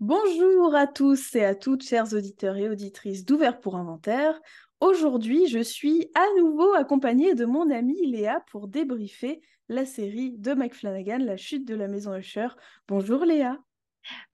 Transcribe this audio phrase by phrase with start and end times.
[0.00, 4.40] Bonjour à tous et à toutes, chers auditeurs et auditrices d'Ouvert pour Inventaire.
[4.80, 10.54] Aujourd'hui, je suis à nouveau accompagnée de mon amie Léa pour débriefer la série de
[10.54, 12.48] Mike Flanagan, La chute de la maison Usher.
[12.88, 13.58] Bonjour Léa.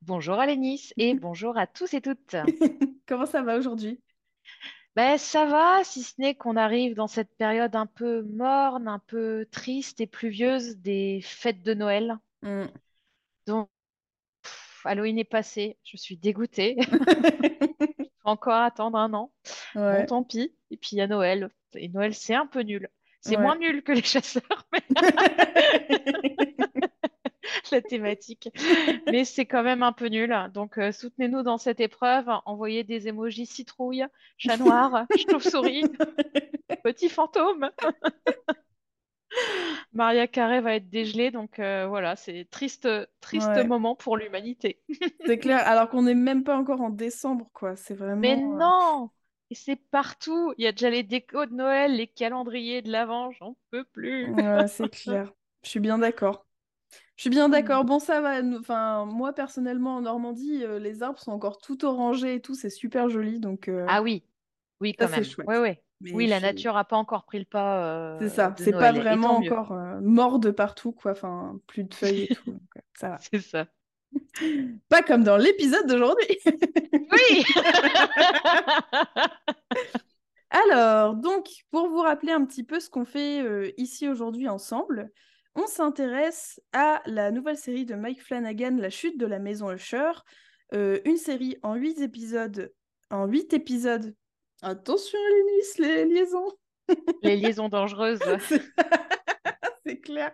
[0.03, 2.37] Bonjour Alénis et bonjour à tous et toutes.
[3.09, 4.01] Comment ça va aujourd'hui?
[4.95, 9.01] Ben, ça va, si ce n'est qu'on arrive dans cette période un peu morne, un
[9.01, 12.19] peu triste et pluvieuse des fêtes de Noël.
[12.43, 12.67] Hmm.
[13.49, 13.69] Donc,
[14.87, 16.77] Halloween est passé, je suis dégoûtée.
[18.23, 19.33] Faut encore attendre un an.
[19.75, 20.55] Bon, tant pis.
[20.71, 21.51] Et puis il y a Noël.
[21.75, 22.89] Et Noël, c'est un peu nul.
[23.21, 24.83] C'est moins nul que les chasseurs, mais
[27.73, 28.49] la thématique.
[29.07, 30.35] Mais c'est quand même un peu nul.
[30.53, 32.27] Donc, euh, soutenez-nous dans cette épreuve.
[32.45, 34.05] Envoyez des émojis citrouille,
[34.39, 35.85] chat noir, chauve-souris,
[36.83, 37.71] petit fantôme.
[39.93, 41.31] Maria Carré va être dégelée.
[41.31, 42.89] Donc, euh, voilà, c'est triste,
[43.21, 44.83] triste Ouais, moment pour l'humanité.
[45.27, 45.67] c'est clair.
[45.67, 47.77] Alors qu'on n'est même pas encore en décembre, quoi.
[47.77, 48.61] C'est Mais vraiment.
[48.61, 49.11] euh, non!
[49.51, 50.53] Et c'est partout.
[50.59, 53.31] Il y a déjà les décos de Noël, les calendriers de l'Avent.
[53.33, 54.35] J'en peux plus.
[54.35, 55.33] Ouais, c'est clair.
[55.63, 56.47] Je suis bien d'accord.
[57.17, 57.85] Je suis bien d'accord.
[57.85, 58.43] Bon, ça va.
[58.59, 62.55] Enfin, moi, personnellement, en Normandie, euh, les arbres sont encore tout orangés et tout.
[62.55, 63.41] C'est super joli.
[63.41, 64.25] Donc, euh, Ah oui,
[64.81, 65.35] oui, quand même.
[65.47, 65.79] Oui, oui.
[66.01, 68.51] Mais Oui, la nature n'a pas encore pris le pas C'est euh, ça.
[68.51, 71.13] de C'est pas vraiment encore euh, mort de partout, quoi.
[71.13, 72.53] Enfin, plus de feuilles et tout.
[72.53, 73.19] donc, euh, ça va.
[73.31, 73.67] C'est ça.
[74.89, 76.39] Pas comme dans l'épisode d'aujourd'hui.
[76.93, 77.45] Oui!
[80.51, 85.11] Alors, donc, pour vous rappeler un petit peu ce qu'on fait euh, ici aujourd'hui ensemble,
[85.55, 90.13] on s'intéresse à la nouvelle série de Mike Flanagan, La chute de la maison Usher,
[90.73, 92.73] une série en huit épisodes.
[93.11, 94.15] En huit épisodes.
[94.63, 96.49] Attention, Lénis, les liaisons,
[97.23, 98.21] Les liaisons dangereuses.
[98.49, 98.63] c'est
[99.87, 100.33] c'est clair.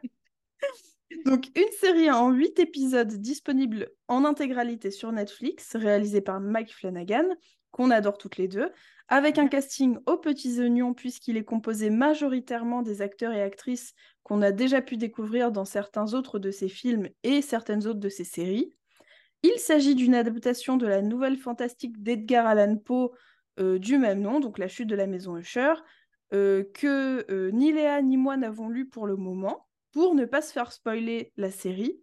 [1.26, 7.26] Donc, une série en huit épisodes disponible en intégralité sur Netflix, réalisée par Mike Flanagan,
[7.70, 8.70] qu'on adore toutes les deux,
[9.08, 14.40] avec un casting aux petits oignons, puisqu'il est composé majoritairement des acteurs et actrices qu'on
[14.40, 18.24] a déjà pu découvrir dans certains autres de ses films et certaines autres de ses
[18.24, 18.72] séries.
[19.42, 23.10] Il s'agit d'une adaptation de la nouvelle fantastique d'Edgar Allan Poe
[23.60, 25.74] euh, du même nom, donc La chute de la maison Usher,
[26.32, 30.42] euh, que euh, ni Léa ni moi n'avons lu pour le moment, pour ne pas
[30.42, 32.00] se faire spoiler la série.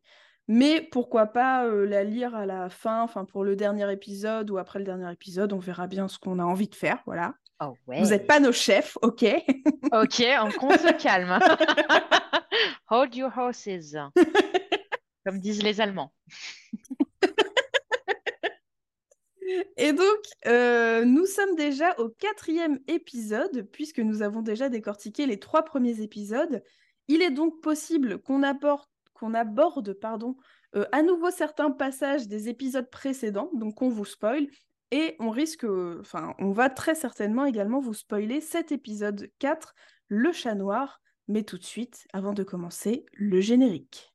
[0.48, 4.80] Mais pourquoi pas la lire à la fin, enfin pour le dernier épisode ou après
[4.80, 7.36] le dernier épisode, on verra bien ce qu'on a envie de faire, voilà.
[7.62, 9.26] Oh Vous n'êtes pas nos chefs, ok?
[9.92, 11.40] Ok, on, qu'on se calme.
[12.90, 13.96] Hold your horses,
[15.26, 16.14] comme disent les Allemands.
[19.78, 25.40] Et donc, euh, nous sommes déjà au quatrième épisode, puisque nous avons déjà décortiqué les
[25.40, 26.64] trois premiers épisodes.
[27.08, 29.34] Il est donc possible qu'on aborde, qu'on
[30.00, 30.36] pardon,
[30.76, 34.48] euh, à nouveau certains passages des épisodes précédents, donc on vous spoil,
[34.92, 39.76] et on risque, euh, enfin, on va très certainement également vous spoiler cet épisode 4,
[40.08, 41.02] Le chat noir.
[41.28, 44.12] Mais tout de suite, avant de commencer, le générique.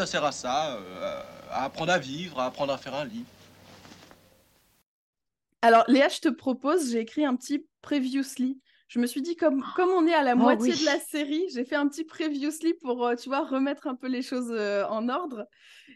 [0.00, 3.24] Ça sert à ça, euh, à apprendre à vivre, à apprendre à faire un lit.
[5.60, 8.58] Alors, Léa, je te propose, j'ai écrit un petit previously.
[8.88, 10.80] Je me suis dit, comme, comme on est à la Oh moitié oui.
[10.80, 14.08] de la série, j'ai fait un petit previously pour, euh, tu vois, remettre un peu
[14.08, 15.44] les choses euh, en ordre.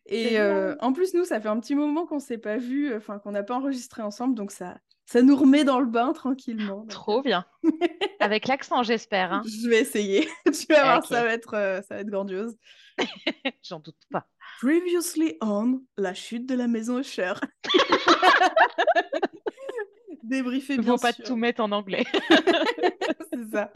[0.06, 2.94] Et euh, en plus, nous, ça fait un petit moment qu'on ne s'est pas vu,
[2.94, 4.76] enfin, qu'on n'a pas enregistré ensemble, donc ça,
[5.06, 6.80] ça nous remet dans le bain tranquillement.
[6.80, 7.46] Donc, Trop bien.
[8.20, 9.32] Avec l'accent, j'espère.
[9.32, 9.42] hein.
[9.46, 10.28] je vais essayer.
[10.44, 12.54] tu vas voir, ça va être, euh, ça va être grandiose.
[13.62, 14.26] j'en doute pas.
[14.60, 17.34] Previously on la chute de la maison Usher.
[20.22, 21.24] Débriefé, bien faut pas sûr.
[21.24, 22.04] tout mettre en anglais.
[23.32, 23.70] C'est ça.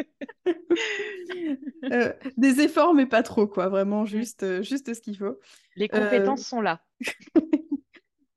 [1.93, 3.69] Euh, des efforts, mais pas trop, quoi.
[3.69, 4.06] Vraiment, Mm.
[4.06, 5.38] juste, euh, juste ce qu'il faut.
[5.76, 6.81] Les Euh, compétences sont là.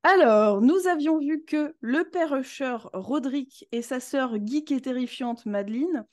[0.03, 5.45] Alors, nous avions vu que le père Usher, Roderick, et sa sœur geek et terrifiante,
[5.45, 6.05] Madeleine,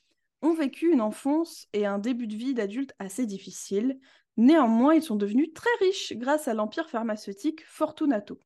[0.43, 3.99] ont vécu une enfance et un début de vie d'adulte assez difficile.
[4.38, 8.38] Néanmoins, ils sont devenus très riches grâce à l'empire pharmaceutique Fortunato.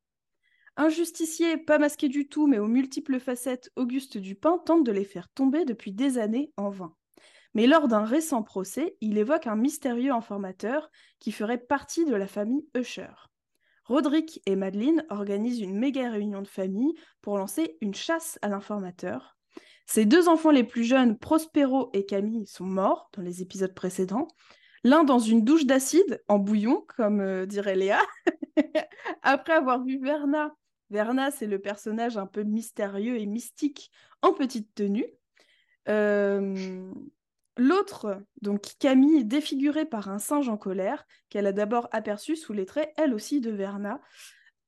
[0.77, 5.05] Un justicier pas masqué du tout, mais aux multiples facettes, Auguste Dupin tente de les
[5.05, 6.95] faire tomber depuis des années en vain.
[7.53, 12.27] Mais lors d'un récent procès, il évoque un mystérieux informateur qui ferait partie de la
[12.27, 13.13] famille Usher.
[13.85, 19.37] Roderick et Madeleine organisent une méga réunion de famille pour lancer une chasse à l'informateur.
[19.85, 24.29] Ses deux enfants les plus jeunes, Prospero et Camille, sont morts dans les épisodes précédents.
[24.85, 28.01] L'un dans une douche d'acide, en bouillon, comme euh, dirait Léa,
[29.23, 30.55] après avoir vu Verna.
[30.91, 33.91] Verna, c'est le personnage un peu mystérieux et mystique
[34.21, 35.07] en petite tenue.
[35.89, 36.93] Euh,
[37.59, 42.65] L'autre, donc Camille, défigurée par un singe en colère, qu'elle a d'abord aperçu sous les
[42.65, 44.01] traits, elle aussi, de Verna.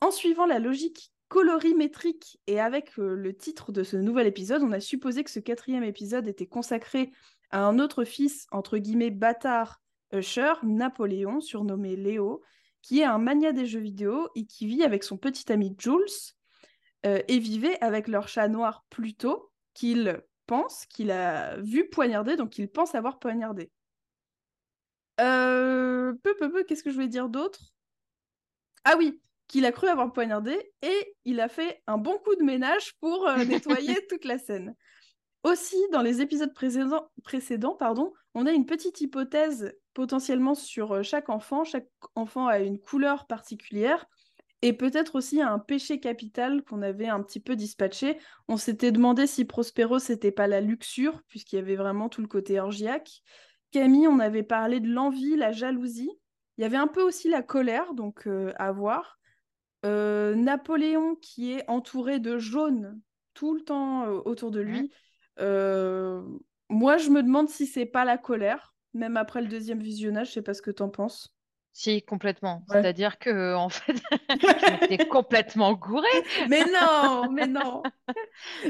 [0.00, 4.72] En suivant la logique colorimétrique et avec euh, le titre de ce nouvel épisode, on
[4.72, 7.10] a supposé que ce quatrième épisode était consacré
[7.50, 9.80] à un autre fils, entre guillemets, bâtard
[10.14, 12.42] Usher, Napoléon, surnommé Léo,
[12.82, 16.04] qui est un mania des jeux vidéo et qui vit avec son petit ami Jules
[17.06, 22.58] euh, et vivait avec leur chat noir Pluto, qu'il pense qu'il a vu poignarder, donc
[22.58, 23.70] il pense avoir poignardé.
[25.20, 27.72] Euh, peu, peu, peu, qu'est-ce que je voulais dire d'autre?
[28.84, 32.42] Ah oui, qu'il a cru avoir poignardé et il a fait un bon coup de
[32.42, 34.74] ménage pour euh, nettoyer toute la scène.
[35.42, 41.02] Aussi, dans les épisodes précédents, précédents pardon, on a une petite hypothèse potentiellement sur euh,
[41.02, 41.64] chaque enfant.
[41.64, 44.06] Chaque enfant a une couleur particulière
[44.64, 48.16] et peut-être aussi un péché capital qu'on avait un petit peu dispatché.
[48.48, 52.28] On s'était demandé si Prospero, c'était pas la luxure, puisqu'il y avait vraiment tout le
[52.28, 53.20] côté orgiaque.
[53.72, 56.10] Camille, on avait parlé de l'envie, la jalousie.
[56.56, 59.18] Il y avait un peu aussi la colère, donc euh, à voir.
[59.84, 62.98] Euh, Napoléon, qui est entouré de jaune
[63.34, 64.90] tout le temps euh, autour de lui.
[65.38, 70.28] moi, je me demande si c'est pas la colère, même après le deuxième visionnage.
[70.28, 71.34] Je sais pas ce que tu en penses.
[71.72, 72.64] Si, complètement.
[72.70, 73.94] C'est-à-dire que, en fait,
[74.30, 76.06] je m'étais complètement gourée.
[76.48, 77.82] Mais non, mais non.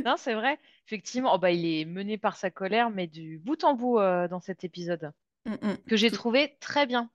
[0.05, 0.59] non, c'est vrai.
[0.87, 4.27] Effectivement, oh, bah, il est mené par sa colère, mais du bout en bout euh,
[4.27, 5.13] dans cet épisode,
[5.45, 5.77] mm, mm.
[5.87, 7.11] que j'ai trouvé très bien.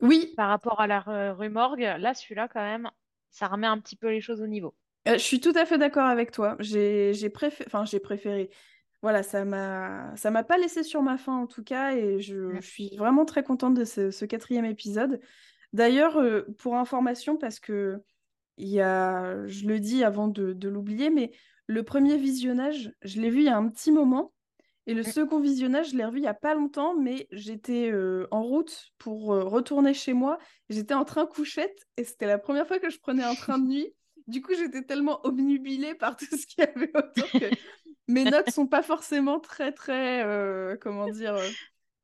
[0.00, 0.32] Oui.
[0.36, 1.00] Par rapport à la
[1.32, 2.90] rue Morgue, là, celui-là, quand même,
[3.30, 4.74] ça remet un petit peu les choses au niveau.
[5.08, 6.56] Euh, je suis tout à fait d'accord avec toi.
[6.60, 8.50] J'ai préféré, enfin, j'ai préféré
[9.02, 12.58] voilà, ça m'a ça m'a pas laissé sur ma faim en tout cas, et je,
[12.60, 15.20] suis vraiment très contente de ce, quatrième épisode.
[15.72, 18.00] D'ailleurs, euh, pour information, parce que
[18.56, 21.30] il y a, je le dis avant de, l'oublier, mais
[21.66, 24.32] le premier visionnage, je l'ai vu il y a un petit moment,
[24.86, 28.26] et le second visionnage, je l'ai revu il y a pas longtemps, mais j'étais euh,
[28.30, 30.38] en route pour euh, retourner chez moi.
[30.70, 33.66] J'étais en train couchette, et c'était la première fois que je prenais un train de
[33.66, 33.92] nuit.
[34.28, 37.50] Du coup, j'étais tellement obnubilée par tout ce qu'il y avait autour que
[38.08, 41.48] mes notes sont pas forcément très très euh, comment dire euh,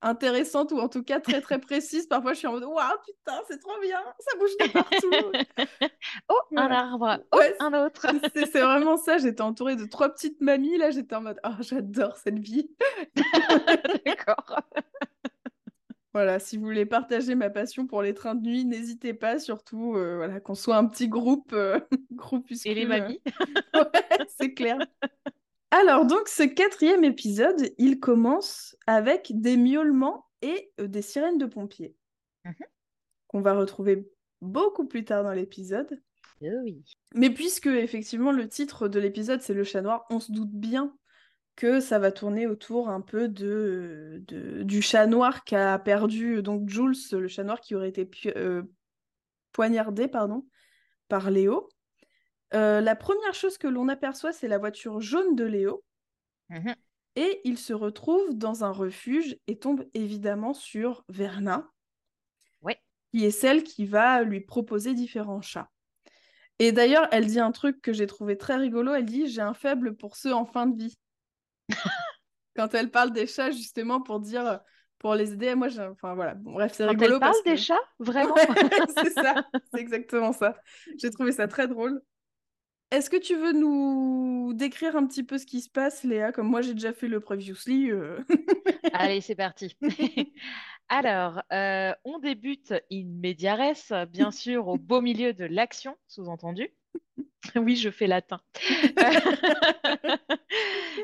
[0.03, 2.07] intéressantes ou en tout cas très très précises.
[2.07, 5.89] Parfois je suis en mode waouh putain c'est trop bien, ça bouge de partout.
[6.29, 8.07] oh un arbre, oh un autre.
[8.35, 9.19] c'est vraiment ça.
[9.19, 10.91] J'étais entourée de trois petites mamies là.
[10.91, 12.71] J'étais en mode oh j'adore cette vie.
[14.07, 14.61] D'accord.
[16.15, 19.97] Voilà, si vous voulez partager ma passion pour les trains de nuit, n'hésitez pas, surtout
[19.97, 21.57] euh, voilà, qu'on soit un petit groupe,
[22.13, 22.73] groupuscule.
[22.73, 23.23] Et les mamies.
[23.75, 24.77] ouais, c'est clair.
[25.73, 31.47] Alors, donc, ce quatrième épisode, il commence avec des miaulements et euh, des sirènes de
[31.47, 31.97] pompiers.
[32.45, 32.55] Mhm.
[33.29, 34.07] Qu'on va retrouver
[34.43, 35.99] beaucoup plus tard dans l'épisode.
[36.43, 36.85] Oh oui.
[37.15, 40.95] Mais puisque, effectivement, le titre de l'épisode, c'est Le chat noir, on se doute bien
[41.57, 46.97] que ça va tourner autour un peu de, du chat noir qu'a perdu donc Jules,
[47.13, 48.63] le chat noir qui aurait été euh,
[49.53, 50.47] poignardé pardon,
[51.09, 51.69] par Léo.
[52.55, 55.85] Euh, la première chose que l'on aperçoit, c'est la voiture jaune de Léo.
[56.49, 56.75] Mhm.
[57.17, 61.71] Et il se retrouve dans un refuge et tombe évidemment sur Verna,
[63.13, 65.71] qui est celle qui va lui proposer différents chats.
[66.59, 68.95] Et d'ailleurs, elle dit un truc que j'ai trouvé très rigolo.
[68.95, 70.97] Elle dit J'ai un faible pour ceux en fin de vie.
[72.57, 74.61] Quand elle parle des chats, justement, pour dire
[75.03, 75.55] pour les aider.
[75.55, 76.35] Moi, enfin voilà.
[76.35, 77.15] bref, c'est rigolo.
[77.15, 78.37] Elle parle des chats, vraiment?
[78.97, 80.57] c'est ça, c'est exactement ça.
[80.97, 82.01] J'ai trouvé ça très drôle.
[82.93, 86.31] Est-ce que tu veux nous décrire un petit peu ce qui se passe, Léa?
[86.31, 87.91] Comme moi, j'ai déjà fait le previously.
[87.91, 88.19] Euh.
[88.93, 89.79] Allez, c'est parti.
[90.91, 96.69] Alors, euh, on débute in media res, bien sûr, au beau milieu de l'action, sous-entendu.
[97.57, 98.43] oui, je fais latin.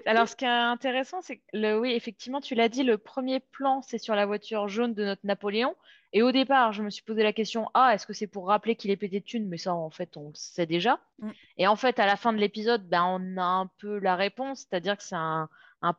[0.04, 3.80] Alors, ce qui est intéressant, c'est que, oui, effectivement, tu l'as dit, le premier plan,
[3.80, 5.74] c'est sur la voiture jaune de notre Napoléon.
[6.12, 8.76] Et au départ, je me suis posé la question, ah, est-ce que c'est pour rappeler
[8.76, 9.48] qu'il est pété de thunes?
[9.48, 11.00] Mais ça, en fait, on le sait déjà.
[11.18, 11.30] Mm.
[11.58, 14.60] Et en fait, à la fin de l'épisode, ben, on a un peu la réponse,
[14.60, 15.48] c'est-à-dire que c'est un,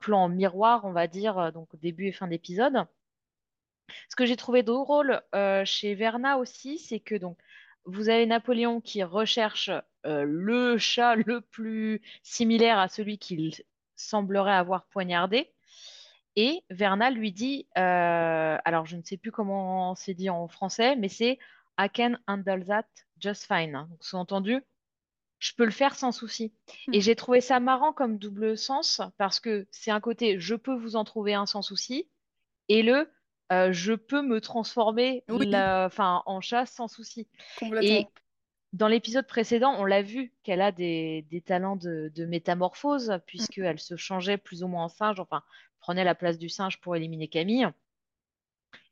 [0.01, 2.85] plan miroir, on va dire, euh, donc début et fin d'épisode.
[4.09, 7.37] Ce que j'ai trouvé drôle euh, chez Verna aussi, c'est que donc
[7.85, 9.71] vous avez Napoléon qui recherche
[10.05, 13.53] euh, le chat le plus similaire à celui qu'il
[13.95, 15.51] semblerait avoir poignardé.
[16.36, 20.95] Et Verna lui dit, euh, alors je ne sais plus comment c'est dit en français,
[20.95, 21.38] mais c'est
[21.79, 22.86] I can handle that
[23.19, 23.88] just fine.
[23.89, 24.62] Donc, sous-entendu,
[25.39, 26.53] je peux le faire sans souci.
[26.88, 26.93] Hmm.
[26.93, 30.75] Et j'ai trouvé ça marrant comme double sens parce que c'est un côté, je peux
[30.75, 32.09] vous en trouver un sans souci,
[32.67, 33.09] et le,
[33.51, 35.50] euh, je peux me transformer Oui.
[35.50, 37.27] la- enfin, en chat sans souci.
[37.59, 37.95] Complètement.
[37.98, 38.07] Et
[38.73, 43.79] dans l'épisode précédent, on l'a vu qu'elle a des, des talents de, de métamorphose, puisqu'elle
[43.79, 45.43] se changeait plus ou moins en singe, enfin,
[45.79, 47.67] prenait la place du singe pour éliminer Camille.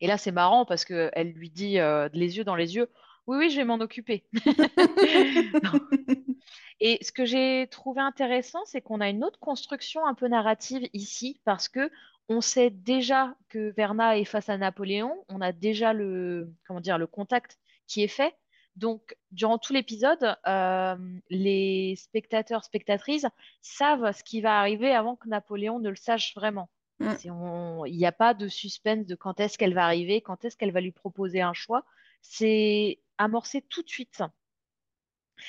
[0.02, 2.90] Et là, c'est marrant parce qu'elle lui dit, euh, les yeux dans les yeux,
[3.28, 4.26] oui, oui, je vais m'en occuper.
[6.80, 10.88] Et ce que j'ai trouvé intéressant, c'est qu'on a une autre construction un peu narrative
[10.94, 11.92] ici, parce que
[12.30, 16.98] on sait déjà que Verna est face à Napoléon, on a déjà le, comment dire,
[16.98, 17.58] le contact
[17.88, 18.36] qui est fait.
[18.78, 20.96] Donc, durant tout l'épisode, euh,
[21.32, 23.26] les spectateurs, spectatrices
[23.60, 26.70] savent ce qui va arriver avant que Napoléon ne le sache vraiment.
[27.00, 27.86] Mm.
[27.88, 30.72] Il n'y a pas de suspense de quand est-ce qu'elle va arriver, quand est-ce qu'elle
[30.72, 31.86] va lui proposer un choix.
[32.22, 34.22] C'est amorcé tout de suite.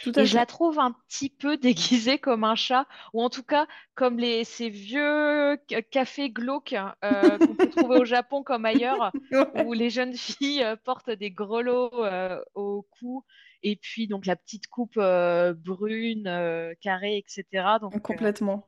[0.01, 3.31] Tout à Et je la trouve un petit peu déguisée comme un chat, ou en
[3.31, 8.43] tout cas comme les, ces vieux ca- cafés glauques euh, qu'on peut trouver au Japon
[8.43, 9.49] comme ailleurs, Ouais.
[9.53, 13.25] où les jeunes filles euh, portent des grelots euh, au cou,
[13.63, 17.79] et puis donc la petite coupe brune, carrée, etc.
[17.79, 18.67] Donc euh, Complètement.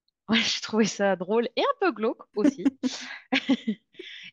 [0.28, 2.72] ouais, j'ai trouvé ça drôle et un peu glauque aussi.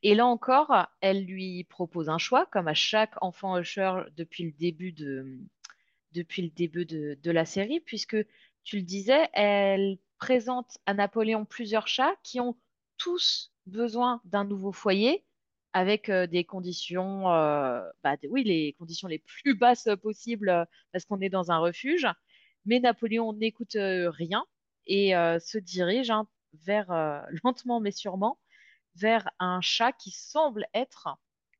[0.03, 4.51] Et là encore, elle lui propose un choix, comme à chaque enfant Usher depuis le
[4.51, 5.39] début de,
[6.12, 8.18] depuis le début de, la série, puisque
[8.63, 12.58] tu le disais, elle présente à Napoléon plusieurs chats qui ont
[12.98, 15.24] tous besoin d'un nouveau foyer
[15.74, 21.06] avec euh, des conditions, euh, bah, oui, les conditions les plus basses possibles euh, parce
[21.06, 22.08] qu'on est dans un refuge.
[22.66, 24.46] Mais Napoléon n'écoute rien
[24.86, 26.89] et se dirige hein, vers,
[27.44, 28.38] lentement mais sûrement,
[28.96, 31.08] vers un chat qui semble être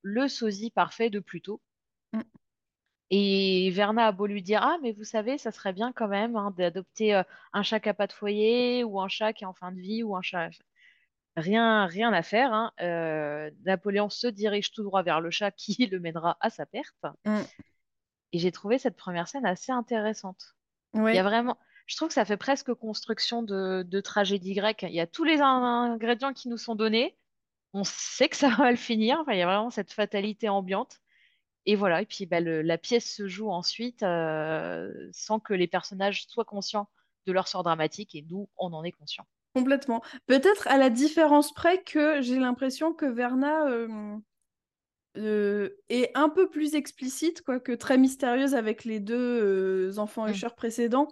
[0.02, 1.62] le sosie parfait de Pluto.
[2.14, 2.22] Mm.
[3.12, 6.36] Et Verna a beau lui dire, Ah, mais vous savez, ça serait bien quand même
[6.36, 7.24] hein, d'adopter euh,
[7.54, 9.80] un chat qui n'a pas de foyer, ou un chat qui est en fin de
[9.80, 10.50] vie, ou un chat.
[11.36, 12.54] Rien, rien à faire.
[12.54, 12.72] hein.
[12.82, 16.96] Euh, Napoléon se dirige tout droit vers le chat qui le mènera à sa perte.
[17.26, 17.42] Mm.
[18.34, 20.56] Et j'ai trouvé cette première scène assez intéressante.
[20.94, 21.16] Il Oui.
[21.16, 21.58] y a vraiment.
[21.88, 24.84] Je trouve que ça fait presque construction de, de tragédie grecque.
[24.84, 25.46] Il y a tous les in-
[25.94, 27.18] ingrédients qui nous sont donnés.
[27.74, 29.18] On sait que ça va le finir.
[29.22, 31.00] Enfin, il y a vraiment cette fatalité ambiante.
[31.70, 35.68] Et voilà, et puis bah, le- la pièce se joue ensuite euh, sans que les
[35.68, 36.90] personnages soient conscients
[37.28, 39.24] de leur sort dramatique, et nous, on en est conscient.
[39.54, 40.02] Complètement.
[40.26, 44.18] Peut-être à la différence près que j'ai l'impression que Verna euh,
[45.18, 50.32] euh, est un peu plus explicite, quoique très mystérieuse avec les deux enfants Mm.
[50.32, 51.08] Usher précédents.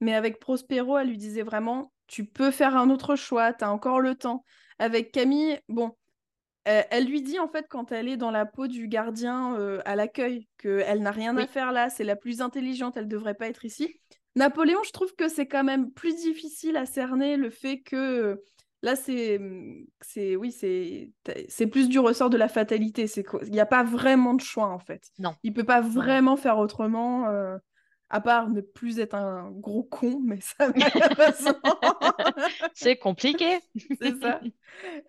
[0.00, 3.70] Mais avec Prospero, elle lui disait vraiment, tu peux faire un autre choix, tu as
[3.70, 4.44] encore le temps.
[4.80, 5.94] Avec Camille, bon,
[6.70, 9.80] euh, elle lui dit en fait quand elle est dans la peau du gardien euh,
[9.84, 13.48] à l'accueil qu'elle n'a rien à faire là, c'est la plus intelligente, elle devrait pas
[13.48, 13.94] être ici.
[14.36, 18.36] Napoléon, je trouve que c'est quand même plus difficile à cerner le fait que euh,
[18.82, 19.40] là c'est
[20.00, 21.10] c'est oui c'est
[21.48, 24.68] c'est plus du ressort de la fatalité, c'est qu'il n'y a pas vraiment de choix
[24.68, 25.10] en fait.
[25.18, 25.34] Non.
[25.42, 27.28] Il peut pas vraiment faire autrement.
[27.28, 27.56] euh,
[28.10, 30.72] à part ne plus être un gros con, mais ça.
[32.74, 33.60] C'est compliqué.
[34.00, 34.40] C'est ça.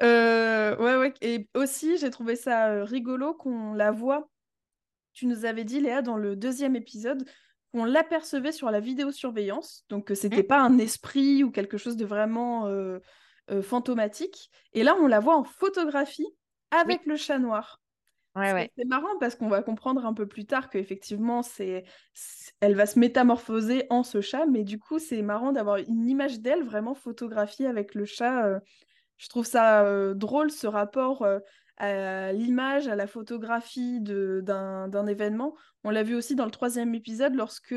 [0.02, 1.14] Euh, ouais, ouais.
[1.22, 4.30] Et aussi, j'ai trouvé ça euh, rigolo qu'on la voit.
[5.14, 7.24] Tu nous avais dit, Léa, dans le deuxième épisode,
[7.72, 9.86] qu'on l'apercevait sur la vidéosurveillance.
[9.90, 10.48] Donc, que c'était Mm.
[10.48, 13.00] pas un esprit ou quelque chose de vraiment euh,
[13.50, 14.50] euh, fantomatique.
[14.74, 16.28] Et là, on la voit en photographie
[16.72, 17.82] avec le chat noir.
[18.36, 18.72] Ouais, C'est- ouais.
[18.78, 21.84] C'est marrant parce qu'on va comprendre un peu plus tard qu'effectivement, c'est,
[22.62, 26.40] elle va se métamorphoser en ce chat, mais du coup, c'est marrant d'avoir une image
[26.40, 28.46] d'elle vraiment photographiée avec le chat.
[28.46, 28.60] euh,
[29.18, 31.40] Je trouve ça euh, drôle, ce rapport euh,
[31.78, 35.56] à l'image, à la photographie de, d'un, d'un événement.
[35.84, 37.76] On l'a vu aussi dans le troisième épisode lorsque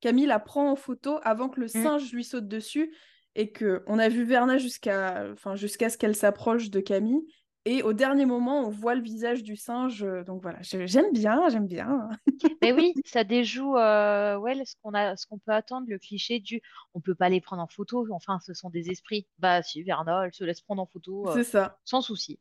[0.00, 2.94] Camille la prend en photo avant que le singe lui saute dessus
[3.34, 7.22] et que on a vu Verna jusqu'à, enfin, jusqu'à ce qu'elle s'approche de Camille.
[7.68, 10.02] Et au dernier moment, on voit le visage du singe.
[10.04, 12.08] euh, Donc voilà, j'ai- j'aime bien, j'aime bien.
[12.62, 16.38] Mais oui, ça déjoue euh, ouais, ce qu'on a, ce qu'on peut attendre, le cliché
[16.38, 16.62] du
[16.94, 19.26] on peut pas les prendre en photo, enfin, ce sont des esprits.
[19.38, 21.78] Bah si, Verna, elle se laisse prendre en photo euh, C'est ça.
[21.84, 22.38] sans souci.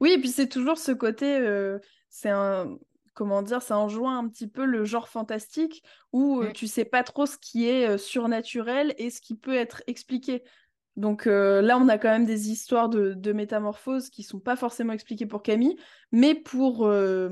[0.00, 1.78] Oui, et puis c'est toujours ce côté, euh,
[2.08, 2.76] c'est un,
[3.14, 6.52] comment dire, ça enjoint un petit peu le genre fantastique où euh, Mm.
[6.54, 10.42] tu sais pas trop ce qui est euh, surnaturel et ce qui peut être expliqué.
[11.00, 14.54] Donc euh, là, on a quand même des histoires de, de métamorphose qui sont pas
[14.54, 15.76] forcément expliquées pour Camille,
[16.12, 17.30] mais pour, euh,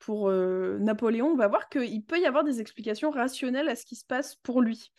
[0.00, 3.86] pour euh, Napoléon, on va voir qu'il peut y avoir des explications rationnelles à ce
[3.86, 4.92] qui se passe pour lui.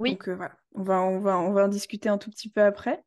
[0.00, 0.10] Oui.
[0.10, 3.04] Donc voilà, on va, on, va, on va en discuter un tout petit peu après.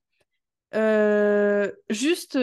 [1.90, 2.38] Juste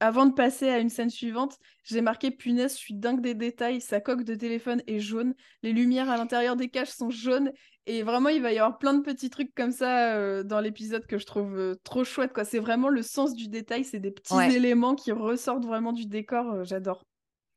[0.00, 3.80] avant de passer à une scène suivante, j'ai marqué punaise, je suis dingue des détails.
[3.80, 7.52] Sa coque de téléphone est jaune, les lumières à l'intérieur des caches sont jaunes.
[7.90, 11.06] Et vraiment, il va y avoir plein de petits trucs comme ça euh, dans l'épisode
[11.06, 12.34] que je trouve euh, trop chouette.
[12.34, 12.44] Quoi.
[12.44, 16.52] C'est vraiment le sens du détail, c'est des petits éléments qui ressortent vraiment du décor.
[16.52, 17.06] Euh, j'adore.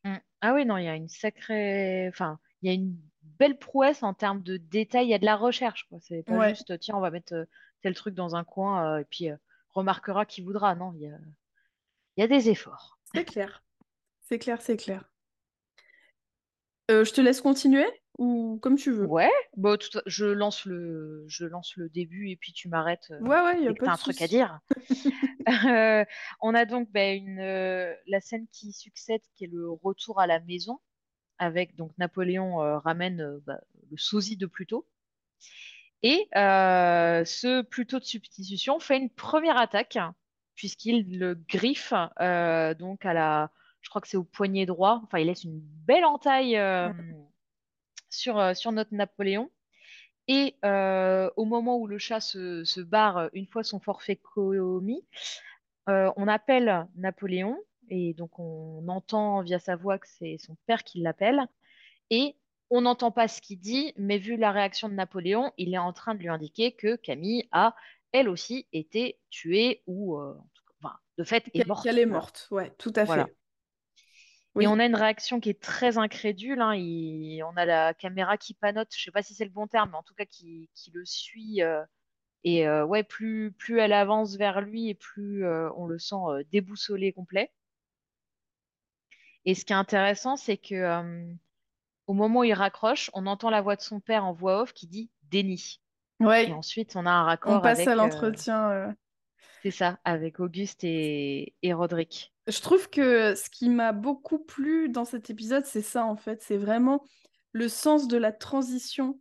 [0.05, 0.15] Mmh.
[0.39, 2.07] Ah oui, non, il y a une sacrée.
[2.07, 2.95] Enfin, il y a une
[3.39, 5.07] belle prouesse en termes de détails.
[5.07, 5.85] Il y a de la recherche.
[5.89, 5.97] Quoi.
[5.99, 7.45] C'est pas juste, tiens, on va mettre
[7.81, 9.27] tel truc dans un coin et puis
[9.71, 10.75] remarquera qui voudra.
[10.75, 11.17] Non, il y a
[12.15, 12.97] il y a des efforts.
[13.13, 13.63] C'est clair.
[14.21, 15.03] C'est clair, c'est clair.
[16.89, 19.05] Je te laisse continuer ou comme tu veux.
[19.05, 23.07] Ouais, bon, je, lance le, je lance le début et puis tu m'arrêtes.
[23.11, 24.59] Euh, ouais, ouais, il y a pas un truc à dire.
[25.65, 26.05] Euh,
[26.39, 30.39] on a donc bah, une, la scène qui succède qui est le retour à la
[30.39, 30.79] maison
[31.39, 33.59] avec donc Napoléon ramène bah,
[33.89, 34.87] le sosie de Pluto.
[36.03, 39.97] Et ce Pluto de substitution fait une première attaque
[40.61, 43.49] puisqu'il le griffe euh, donc à la,
[43.81, 45.01] je crois que c'est au poignet droit.
[45.03, 46.89] Enfin, il laisse une belle entaille euh,
[48.11, 49.49] sur, euh, sur notre Napoléon.
[50.27, 55.03] Et au moment où le chat se, barre, une fois son forfait commis,
[55.87, 57.57] on appelle Napoléon
[57.89, 61.41] et donc on entend via sa voix que c'est son père qui l'appelle.
[62.11, 62.37] Et
[62.69, 65.91] on n'entend pas ce qu'il dit, mais vu la réaction de Napoléon, il est en
[65.91, 67.75] train de lui indiquer que Camille a
[68.13, 70.17] elle aussi été tuée ou
[71.17, 71.83] de fait est morte.
[71.83, 73.25] Qu'elle est morte, ouais, tout à fait.
[74.59, 76.59] Et on a une réaction qui est très incrédule.
[76.59, 76.73] Hein.
[77.45, 79.97] On a la caméra qui panote, je sais pas si c'est le bon terme, mais
[79.97, 81.61] en tout cas qui, le suit.
[81.61, 81.81] Euh,
[82.43, 86.15] et euh, ouais, plus, plus elle avance vers lui et plus euh, on le sent
[86.51, 87.51] déboussolé complet.
[89.45, 91.01] Et ce qui est intéressant, c'est que
[92.07, 94.73] au moment où il raccroche, on entend la voix de son père en voix off
[94.73, 95.79] qui dit déni.
[96.19, 96.49] Ouais.
[96.49, 97.53] Et ensuite, on a un raccord.
[97.53, 98.95] On passe à l'entretien.
[99.63, 102.33] C'est ça, avec Auguste et, et Roderick.
[102.47, 106.41] Je trouve que ce qui m'a beaucoup plu dans cet épisode, c'est ça en fait.
[106.41, 107.03] C'est vraiment
[107.51, 109.19] le sens de la transition.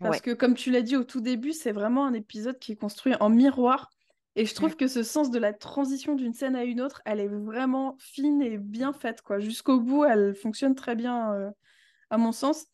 [0.00, 2.76] Parce que comme tu l'as dit au tout début, c'est vraiment un épisode qui est
[2.76, 3.90] construit en miroir.
[4.36, 7.18] Et je trouve que ce sens de la transition d'une scène à une autre, elle
[7.18, 9.22] est vraiment fine et bien faite.
[9.22, 9.40] quoi.
[9.40, 11.50] Jusqu'au bout, elle fonctionne très bien, euh,
[12.10, 12.66] à mon sens.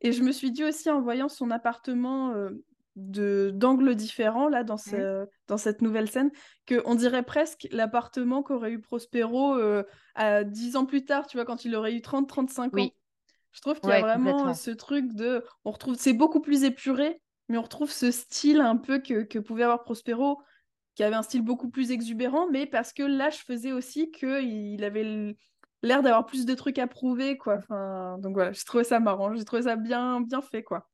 [0.00, 2.50] Et je me suis dit aussi en voyant son appartement euh,
[2.96, 6.30] de d'angles différents là dans, ce, dans cette nouvelle scène
[6.66, 11.36] que on dirait presque l'appartement qu'aurait eu Prospero euh, à 10 ans plus tard, tu
[11.36, 12.90] vois, quand il aurait eu 30 35 ans.
[13.52, 17.20] Je trouve qu'il y a vraiment ce truc de on retrouve c'est beaucoup plus épuré,
[17.48, 20.40] mais on retrouve ce style un peu que, que pouvait avoir Prospero
[20.94, 24.42] qui avait un style beaucoup plus exubérant mais parce que là je faisais aussi que
[24.42, 25.34] il avait
[25.82, 27.56] l'air d'avoir plus de trucs à prouver quoi.
[27.56, 30.88] Enfin, donc voilà, j'ai trouvé ça marrant, j'ai trouvé ça bien bien fait quoi.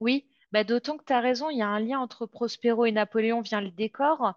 [0.00, 2.92] Oui, bah, d'autant que tu as raison, il y a un lien entre Prospero et
[2.92, 4.34] Napoléon via le décor.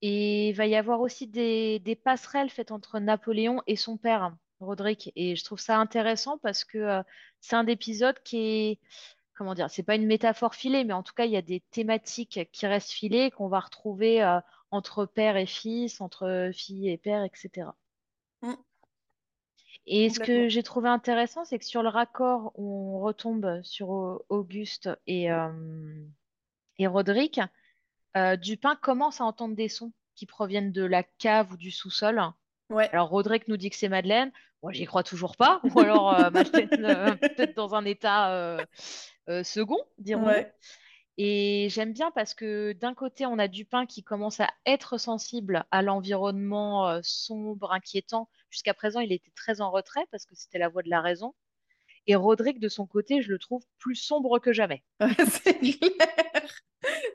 [0.00, 5.12] Et il va y avoir aussi des, passerelles faites entre Napoléon et son père, Roderick.
[5.16, 7.02] Et je trouve ça intéressant parce que euh,
[7.40, 8.80] c'est un épisode qui est,
[9.34, 11.60] comment dire, c'est pas une métaphore filée, mais en tout cas, il y a des
[11.70, 16.98] thématiques qui restent filées, qu'on va retrouver euh, entre père et fils, entre fille et
[16.98, 17.68] père, etc.
[19.90, 24.90] Et ce que j'ai trouvé intéressant, c'est que sur le raccord, on retombe sur Auguste
[25.06, 25.48] et, euh,
[26.78, 27.40] et Roderick.
[28.16, 32.20] Euh, Dupin commence à entendre des sons qui proviennent de la cave ou du sous-sol.
[32.68, 32.88] Ouais.
[32.90, 34.30] Alors Roderick nous dit que c'est Madeleine.
[34.62, 35.60] Moi, j'y crois toujours pas.
[35.74, 38.58] Ou alors euh, Madeleine peut-être dans un état
[39.42, 40.44] second, dirons-nous.
[41.20, 45.64] Et j'aime bien parce que d'un côté, on a Dupin qui commence à être sensible
[45.72, 48.28] à l'environnement euh, sombre, inquiétant.
[48.50, 51.34] Jusqu'à présent, il était très en retrait parce que c'était la voix de la raison.
[52.06, 54.82] Et Roderick, de son côté, je le trouve plus sombre que jamais.
[55.28, 56.60] C'est clair.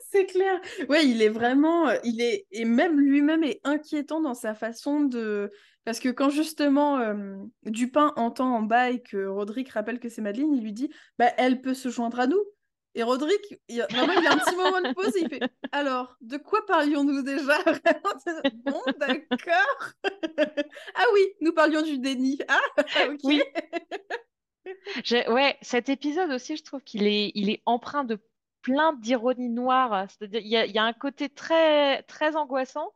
[0.10, 0.62] C'est clair.
[0.89, 5.50] Ouais, il est vraiment, il est et même lui-même est inquiétant dans sa façon de,
[5.86, 10.22] parce que quand justement euh, Dupin entend en bas et que Roderick rappelle que c'est
[10.22, 12.41] Madeleine, il lui dit, bah elle peut se joindre à nous.
[12.95, 15.41] Et Roderick, il a, vraiment, il a un petit moment de pause et il fait
[15.71, 17.58] Alors, de quoi parlions-nous déjà?
[18.65, 19.93] Bon, d'accord.
[20.95, 22.39] ah oui, nous parlions du déni.
[22.47, 22.62] Ah,
[23.10, 23.19] ok.
[23.23, 23.41] Oui.
[25.27, 28.19] ouais, cet épisode aussi, je trouve qu'il est, il est empreint de
[28.62, 30.08] plein d'ironie noire.
[30.10, 32.93] C'est-à-dire, il y a, y a, un côté très, très angoissant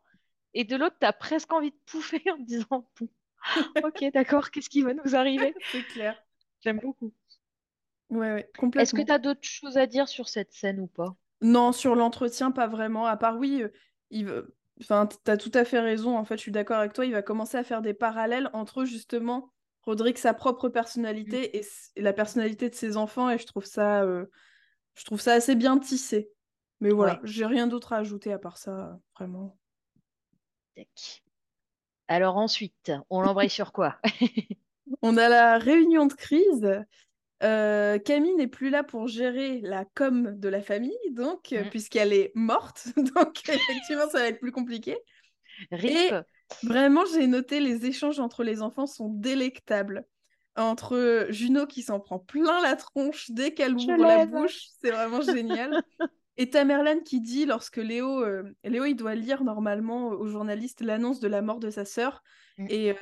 [0.53, 2.89] et de l'autre, tu as presque envie de pouffer en disant
[3.83, 6.21] Ok, d'accord, qu'est-ce qui va nous arriver C'est clair.
[6.61, 7.13] J'aime beaucoup.
[8.09, 8.81] Ouais, complètement.
[8.81, 11.15] Est-ce que tu as d'autres choses à dire sur cette scène ou pas?
[11.41, 13.05] Non, sur l'entretien, pas vraiment.
[13.05, 13.69] À part, oui, euh,
[14.09, 14.27] il
[14.81, 16.17] Enfin, tu as tout à fait raison.
[16.17, 17.05] En fait, je suis d'accord avec toi.
[17.05, 21.65] Il va commencer à faire des parallèles entre justement Roderick, sa propre personnalité et,
[21.95, 23.29] la personnalité de ses enfants.
[23.29, 24.25] Et je trouve ça, euh,
[24.95, 26.29] je trouve ça assez bien tissé.
[26.79, 29.57] Mais voilà, j'ai rien d'autre à ajouter à part ça, vraiment.
[32.07, 33.97] Alors ensuite, on l'embraye sur quoi?
[35.01, 36.85] On a la réunion de crise.
[37.43, 41.69] Euh, Camille n'est plus là pour gérer la com de la famille, donc, euh, Mm.
[41.69, 42.87] puisqu'elle est morte.
[43.15, 44.97] Donc, effectivement, ça va être plus compliqué.
[45.71, 46.13] RIP.
[46.63, 50.05] Vraiment, j'ai noté les échanges entre les enfants sont délectables.
[50.55, 55.21] Entre Juno qui s'en prend plein la tronche dès qu'elle ouvre la bouche, c'est vraiment
[55.21, 55.83] génial.
[56.37, 61.19] Et Tamerlan qui dit, lorsque Léo, euh, Léo il doit lire normalement au journaliste l'annonce
[61.19, 62.23] de la mort de sa sœur,
[62.57, 62.65] Mm.
[62.69, 62.95] et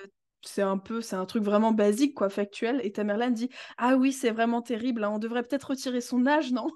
[0.47, 2.79] c'est un peu, c'est un truc vraiment basique, quoi, factuel.
[2.83, 6.51] Et Tamerlan dit, ah oui, c'est vraiment terrible, hein, on devrait peut-être retirer son âge,
[6.53, 6.67] non.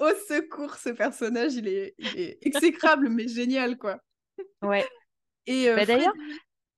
[0.00, 3.98] Au secours, ce personnage, il est, il est exécrable, mais génial, quoi.
[4.62, 4.86] Ouais.
[5.46, 6.14] Et euh, Bah, d'ailleurs-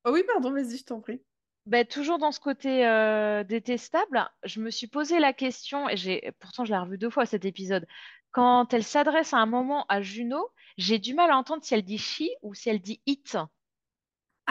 [0.05, 1.20] Oh oui, pardon, vas-y, je t'en prie.
[1.66, 6.33] Bah, toujours dans ce côté euh, détestable, je me suis posé la question, et j'ai
[6.40, 7.87] pourtant je l'ai revu deux fois cet épisode.
[8.33, 11.83] Quand elle s'adresse à un moment à Juno, j'ai du mal à entendre si elle
[11.83, 13.37] dit she ou si elle dit it.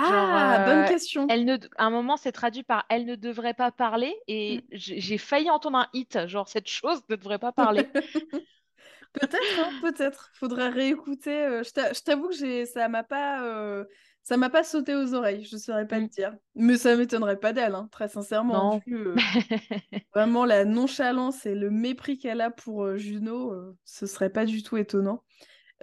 [0.01, 1.27] Ah, euh, bonne question.
[1.29, 4.99] Elle ne, à un moment, c'est traduit par elle ne devrait pas parler, et j'ai
[4.99, 7.87] j'ai failli entendre un it, genre cette chose ne devrait pas parler.
[9.13, 10.29] Peut-être, hein, peut-être.
[10.33, 11.31] Faudrait réécouter.
[11.43, 13.83] euh, je t'a- je t'avoue que j'ai, ça m'a pas, euh,
[14.21, 15.45] ça m'a pas sauté aux oreilles.
[15.45, 16.09] Je saurais pas Mm.
[16.09, 16.35] te dire.
[16.55, 18.73] Mais ça m'étonnerait pas d'elle, hein, très sincèrement.
[18.73, 18.81] Non.
[18.85, 19.15] Vu, euh,
[20.13, 24.45] vraiment la nonchalance et le mépris qu'elle a pour euh, Juno, euh, ce serait pas
[24.45, 25.23] du tout étonnant.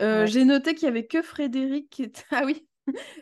[0.00, 0.26] Euh, Ouais.
[0.26, 2.22] J'ai noté qu'il y avait que Frédéric qui était.
[2.30, 2.66] Ah oui,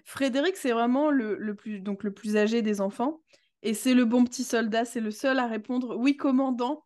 [0.04, 3.20] Frédéric, c'est vraiment le, le plus, donc le plus âgé des enfants.
[3.62, 6.84] Et c'est le bon petit soldat, c'est le seul à répondre oui, commandant,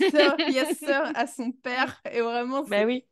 [0.00, 2.00] sir, yes, sir, à son père.
[2.12, 3.06] Et vraiment, Bah c'est oui.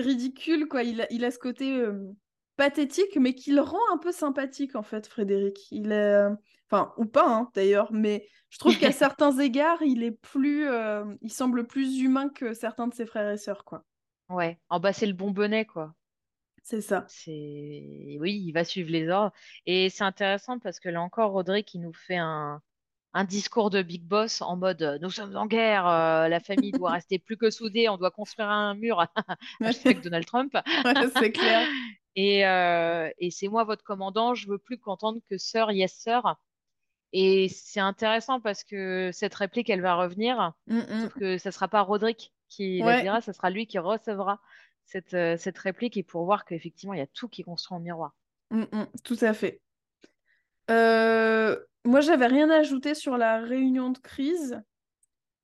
[0.00, 0.82] ridicule, quoi.
[0.82, 2.12] Il a, il a ce côté euh,
[2.56, 5.68] pathétique, mais qui le rend un peu sympathique, en fait, Frédéric.
[5.70, 6.24] Il est...
[6.70, 10.68] Enfin, ou pas, hein, d'ailleurs, mais je trouve qu'à certains égards, il est plus...
[10.68, 13.84] euh, Il semble plus humain que certains de ses frères et sœurs, quoi.
[14.30, 14.58] Ouais.
[14.70, 15.94] En bas, c'est le bon bonnet, quoi.
[16.62, 17.04] C'est ça.
[17.08, 19.32] C'est oui, il va suivre les ordres.
[19.66, 22.60] Et c'est intéressant parce que là encore, Roderick, il nous fait un,
[23.14, 26.72] un discours de Big Boss en mode euh, Nous sommes en guerre, euh, la famille
[26.72, 29.06] doit rester plus que soudée, on doit construire un mur.
[29.62, 30.54] Hashtag Donald Trump.
[30.84, 31.66] Ouais, c'est clair.
[32.16, 36.36] Et, euh, et c'est moi votre commandant, je veux plus qu'entendre que sœur, yes sœur.
[37.12, 41.00] Et c'est intéressant parce que cette réplique, elle va revenir, Mm, mm.
[41.02, 42.96] sauf que ça sera pas Roderick qui Ouais.
[42.96, 44.40] la dira, ça sera lui qui recevra
[44.88, 47.76] cette, euh, cette réplique et pour voir qu'effectivement, il y a tout qui est construit
[47.76, 48.14] en miroir.
[48.50, 49.60] Mm, mm, tout à fait.
[50.70, 54.60] Euh, moi, j'avais rien à ajouter sur la réunion de crise,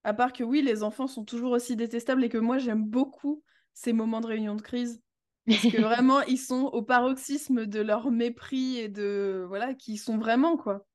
[0.02, 3.42] à part que oui, les enfants sont toujours aussi détestables et que moi, j'aime beaucoup
[3.74, 5.02] ces moments de réunion de crise.
[5.46, 9.44] Parce que vraiment, ils sont au paroxysme de leur mépris et de...
[9.46, 10.87] Voilà, qui sont vraiment, quoi.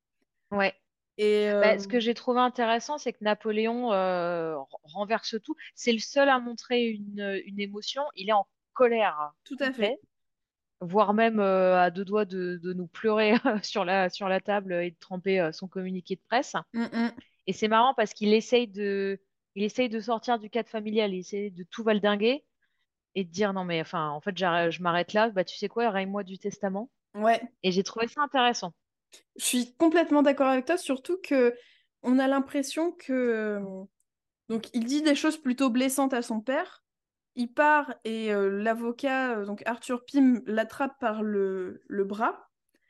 [0.51, 0.73] Ouais.
[1.19, 5.55] Et Bah, euh, ce que j'ai trouvé intéressant, c'est que Napoléon euh, renverse tout.
[5.75, 8.03] C'est le seul à montrer une, une émotion.
[8.15, 9.99] Il est en colère tout à fait.
[10.82, 14.73] voire même euh, à deux doigts de, de nous pleurer sur la, sur la table
[14.73, 16.55] et de tremper euh, son communiqué de presse.
[16.73, 17.12] Mm, mm.
[17.47, 19.21] Et c'est marrant parce qu'il essaye de,
[19.55, 22.45] il essaye de sortir du cadre familial, il essaye de tout valdinguer
[23.15, 25.29] et de dire non mais enfin en fait je m'arrête là.
[25.32, 26.91] Bah tu sais quoi, raye-moi du testament.
[27.13, 27.41] Ouais.
[27.63, 28.73] Et j'ai trouvé ça intéressant.
[29.37, 31.53] Je suis complètement d'accord avec toi, surtout que
[32.03, 33.59] on a l'impression que euh,
[34.49, 36.83] donc il dit des choses plutôt blessantes à son père.
[37.35, 42.49] Il part et euh, l'avocat, euh, donc Arthur Pym, l'attrape par le, le bras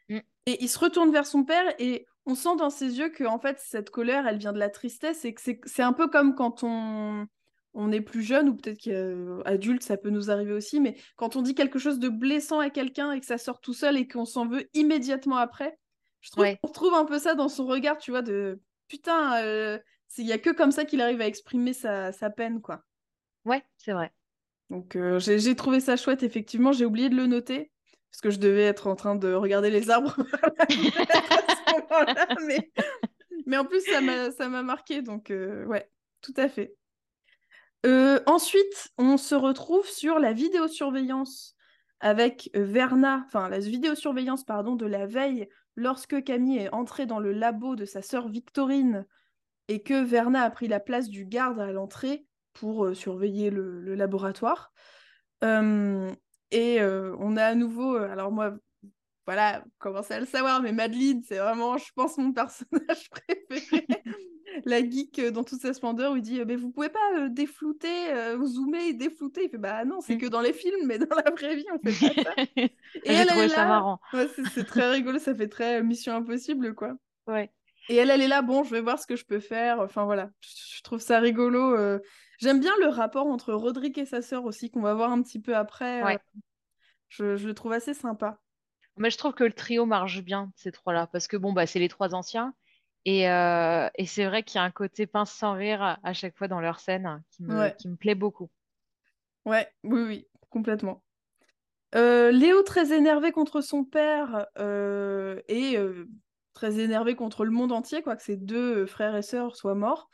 [0.10, 0.20] Mm.
[0.48, 3.40] et il se retourne vers son père et on sent dans ses yeux que en
[3.40, 6.36] fait cette colère, elle vient de la tristesse et que c'est c'est un peu comme
[6.36, 7.28] quand on
[7.76, 11.42] on est plus jeune ou peut-être qu'adulte ça peut nous arriver aussi, mais quand on
[11.44, 14.26] dit quelque chose de blessant à quelqu'un et que ça sort tout seul et qu'on
[14.26, 15.78] s'en veut immédiatement après,
[16.22, 16.58] je trouve Ouais.
[16.62, 19.80] qu'on retrouve un peu ça dans son regard, tu vois, de putain, euh,
[20.18, 22.84] il y a que comme ça qu'il arrive à exprimer sa, sa peine, quoi.
[23.46, 24.12] Ouais, c'est vrai.
[24.70, 27.72] Donc euh, j'ai trouvé ça chouette, effectivement, j'ai oublié de le noter,
[28.12, 30.16] parce que je devais être en train de regarder les arbres
[30.60, 32.72] à ce moment-là, mais...
[33.46, 35.90] mais en plus ça m'a ça m'a marqué, donc euh, ouais,
[36.22, 36.76] tout à fait.
[37.86, 41.56] Euh, ensuite, on se retrouve sur la vidéosurveillance
[42.02, 47.32] avec Verna, enfin la vidéosurveillance pardon de la veille lorsque Camille est entrée dans le
[47.32, 49.06] labo de sa sœur Victorine
[49.68, 53.96] et que Verna a pris la place du garde à l'entrée pour euh, surveiller le,
[53.96, 54.74] laboratoire.
[55.44, 56.12] Euh,
[56.52, 58.56] et euh, on a à nouveau, alors moi,
[59.26, 63.10] voilà, commencez à le savoir, mais Madeleine, c'est vraiment, je pense, mon personnage
[63.48, 63.88] préféré.
[64.66, 67.30] La geek euh, dans toute sa splendeur il dit euh, mais vous pouvez pas euh,
[67.30, 67.88] déflouter,
[68.46, 69.44] zoomer et déflouter?
[69.46, 70.20] Il fait bah non, c'est Mm.
[70.20, 72.34] que dans les films, mais dans la vraie vie, on fait pas ça.
[72.56, 72.70] Et
[73.06, 73.68] elle, trouvé elle est ça là.
[73.68, 74.00] marrant.
[74.14, 76.94] Ouais, c'est très rigolo, ça fait très Mission Impossible, quoi.
[77.28, 77.52] Ouais.
[77.90, 79.80] Et elle, elle est là, bon, je vais voir ce que je peux faire.
[79.80, 81.76] Enfin voilà, je trouve ça rigolo.
[82.40, 85.40] J'aime bien le rapport entre Roderick et sa sœur aussi, qu'on va voir un petit
[85.40, 86.04] peu après.
[86.04, 86.20] Ouais.
[87.10, 88.40] Je, je le trouve assez sympa.
[88.98, 91.80] Mais je trouve que le trio marche bien, ces trois-là, parce que bon, bah, c'est
[91.80, 92.54] les trois anciens.
[93.06, 96.38] Et, euh, et c'est vrai qu'il y a un côté pince sans rire à, chaque
[96.38, 97.76] fois dans leur scène qui me, Ouais.
[97.78, 98.50] qui me plaît beaucoup.
[99.46, 101.04] Ouais, oui, oui, complètement.
[101.96, 106.08] Euh, Léo très énervé contre son père euh, et euh,
[106.54, 110.10] très énervé contre le monde entier, quoi, que ses deux frères et sœurs soient morts,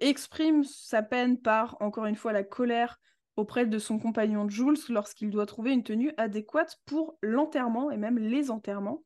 [0.00, 3.00] exprime sa peine par, encore une fois, la colère
[3.36, 8.18] auprès de son compagnon Jules lorsqu'il doit trouver une tenue adéquate pour l'enterrement et même
[8.18, 9.02] les enterrements.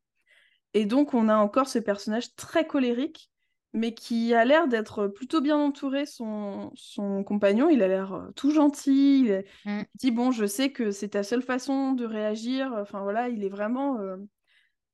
[0.75, 3.31] Et donc on a encore ce personnage très colérique,
[3.73, 7.69] mais qui a l'air d'être plutôt bien entouré, son, son compagnon.
[7.69, 9.21] Il a l'air euh, tout gentil.
[9.21, 9.83] Il, est- Mm.
[9.95, 12.73] il dit, bon, je sais que c'est ta seule façon de réagir.
[12.77, 14.17] Enfin voilà, il est vraiment euh,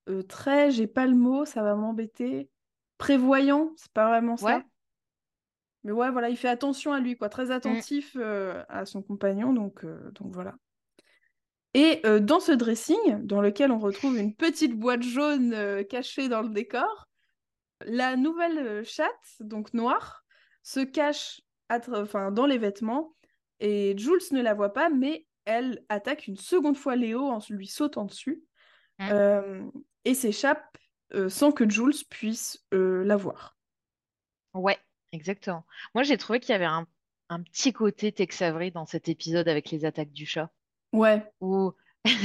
[0.08, 2.50] euh, très, j'ai pas le mot, ça va m'embêter.
[2.98, 4.56] Prévoyant, c'est pas vraiment ça.
[4.56, 4.62] Ouais.
[5.84, 9.52] Mais ouais, voilà, il fait attention à lui, quoi, très attentif euh, à son compagnon,
[9.54, 10.56] donc, donc voilà.
[11.74, 16.28] Et euh, dans ce dressing, dans lequel on retrouve une petite boîte jaune euh, cachée
[16.28, 17.08] dans le décor,
[17.84, 20.24] la nouvelle euh, chatte, donc noire,
[20.62, 23.14] se cache enfin, dans les vêtements
[23.60, 27.66] et Jules ne la voit pas, mais elle attaque une seconde fois Léo en lui
[27.66, 28.42] sautant dessus
[29.00, 29.08] Mm.
[29.12, 29.62] euh,
[30.04, 30.76] et s'échappe
[31.28, 33.56] sans que Jules puisse la voir.
[34.54, 34.78] Ouais,
[35.10, 35.64] exactement.
[35.94, 36.86] Moi, j'ai trouvé qu'il y avait un,
[37.30, 40.52] un petit côté Tex Avery dans cet épisode avec les attaques du chat.
[40.92, 41.72] Ouais, Où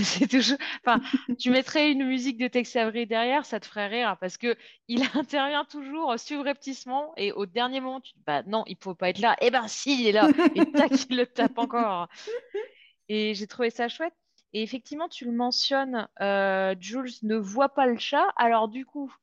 [0.04, 0.58] c'est toujours.
[0.86, 1.02] Enfin,
[1.38, 4.56] tu mettrais une musique de Tex Avery derrière, ça te ferait rire parce que
[4.88, 8.96] il intervient toujours subrepticement et au dernier moment, tu te dis, bah non, il faut
[8.96, 9.36] pas être là.
[9.42, 10.30] Eh ben si, il est là.
[10.56, 12.08] Et tac, il le tape encore.
[13.10, 14.14] Et j'ai trouvé ça chouette.
[14.54, 18.26] Et effectivement, tu le mentionnes, euh, Jules ne voit pas le chat.
[18.38, 19.14] Alors du coup,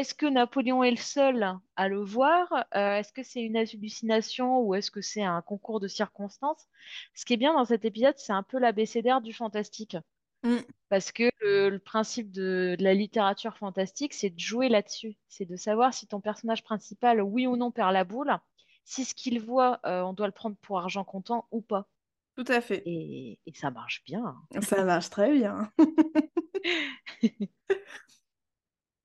[0.00, 2.52] est-ce que Napoléon est le seul à le voir?
[2.74, 6.68] Euh, est-ce que c'est une hallucination ou est-ce que c'est un concours de circonstances?
[7.14, 9.96] Ce qui est bien dans cet épisode, c'est un peu l'abécédaire du fantastique.
[10.42, 10.60] Mm.
[10.88, 15.16] Parce que le, le principe de, de la littérature fantastique, c'est de jouer là-dessus.
[15.28, 18.36] C'est de savoir si ton personnage principal, oui ou non, perd la boule,
[18.84, 21.88] si ce qu'il voit, euh, on doit le prendre pour argent comptant ou pas.
[22.36, 22.82] tout à fait.
[22.86, 24.36] Et, et ça marche bien.
[24.62, 25.72] Ça marche très bien.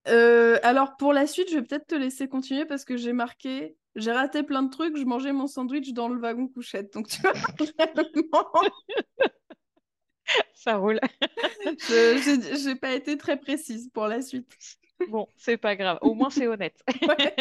[0.08, 3.78] Euh, alors pour la suite, je vais peut-être te laisser continuer parce que j'ai marqué,
[3.96, 6.94] j'ai raté plein de trucs, je mangeais mon sandwich dans le wagon couchette.
[6.94, 7.34] Donc tu vois,
[7.94, 8.50] vraiment,
[10.54, 11.00] Ça roule.
[11.80, 14.52] je- j'ai pas été très précise pour la suite.
[15.08, 15.98] Bon, c'est pas grave.
[16.02, 16.84] Au moins, c'est honnête.
[17.08, 17.34] Ouais.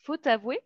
[0.00, 0.60] Faut t'avouer.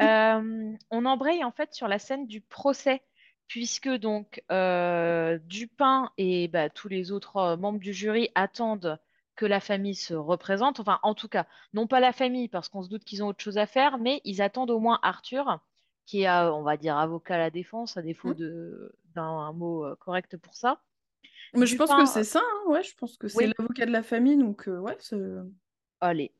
[0.00, 3.02] Euh, on embraye en fait sur la scène du procès,
[3.48, 8.98] puisque donc euh, Dupin et bah, tous les autres euh, membres du jury attendent
[9.38, 10.80] que la famille se représente.
[10.80, 13.42] Enfin, en tout cas, non pas la famille, parce qu'on se doute qu'ils ont autre
[13.42, 15.60] chose à faire, mais ils attendent au moins Arthur,
[16.06, 18.34] qui est, euh, on va dire, avocat à la défense, à défaut Mm.
[18.34, 20.80] de d'un un mot euh, correct pour ça.
[21.54, 24.02] Mais je pense que c'est ça, hein, ouais, je pense que c'est l'avocat de la
[24.02, 25.16] famille, donc euh, ouais, c'est...
[26.00, 26.32] Allez.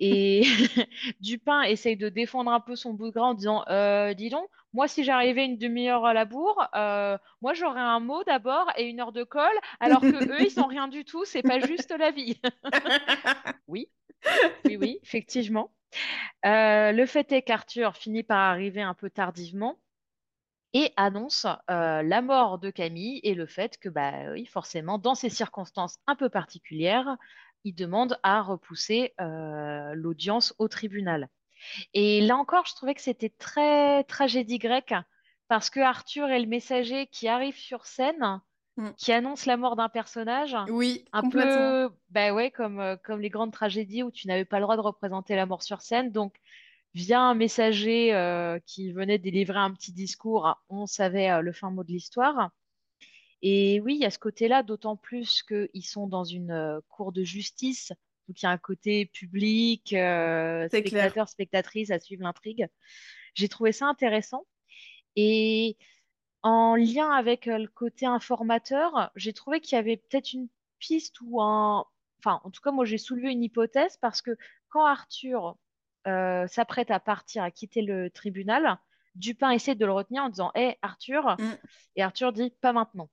[0.00, 0.42] Et
[1.20, 4.48] Dupin essaye de défendre un peu son bout de gras en disant euh, Dis donc,
[4.72, 8.84] moi, si j'arrivais une demi-heure à la bourre, euh, moi, j'aurais un mot d'abord et
[8.84, 11.94] une heure de colle, alors que eux, ils sont rien du tout, c'est pas juste
[11.96, 12.40] la vie.
[13.66, 13.88] Oui,
[14.64, 15.70] oui, effectivement.
[16.44, 19.78] Euh, le fait est qu'Arthur finit par arriver un peu tardivement
[20.72, 25.30] et annonce la mort de Camille et le fait que, bah oui, forcément, dans ces
[25.30, 27.16] circonstances un peu particulières,
[27.64, 31.28] il demande à repousser euh, l'audience au tribunal.
[31.94, 34.94] Et là encore, je trouvais que c'était très tragédie grecque
[35.48, 38.40] parce que Arthur est le messager qui arrive sur scène,
[38.76, 38.90] Mm.
[38.96, 40.56] qui annonce la mort d'un personnage.
[40.68, 44.58] Oui, Un peu, bah ouais, comme, euh, comme les grandes tragédies où tu n'avais pas
[44.58, 46.10] le droit de représenter la mort sur scène.
[46.10, 46.34] Donc,
[46.92, 51.70] via un messager euh, qui venait délivrer un petit discours, on savait euh, le fin
[51.70, 52.50] mot de l'histoire.
[53.46, 57.12] Et oui, il y a ce côté-là, d'autant plus qu'ils sont dans une euh, cour
[57.12, 57.92] de justice,
[58.26, 61.02] donc il y a un côté public, euh, C'est clair.
[61.02, 62.66] spectateur, spectatrice à suivre l'intrigue.
[63.34, 64.46] J'ai trouvé ça intéressant.
[65.14, 65.76] Et
[66.42, 71.16] en lien avec euh, le côté informateur, j'ai trouvé qu'il y avait peut-être une piste
[71.20, 71.84] ou un...
[72.20, 74.30] Enfin, en tout cas, moi, j'ai soulevé une hypothèse parce que
[74.70, 75.58] quand Arthur
[76.06, 78.78] s'apprête à partir, à quitter le tribunal,
[79.14, 81.58] Dupin essaie de le retenir en disant Hé, Arthur Mm.
[81.96, 83.10] Et Arthur dit Pas maintenant.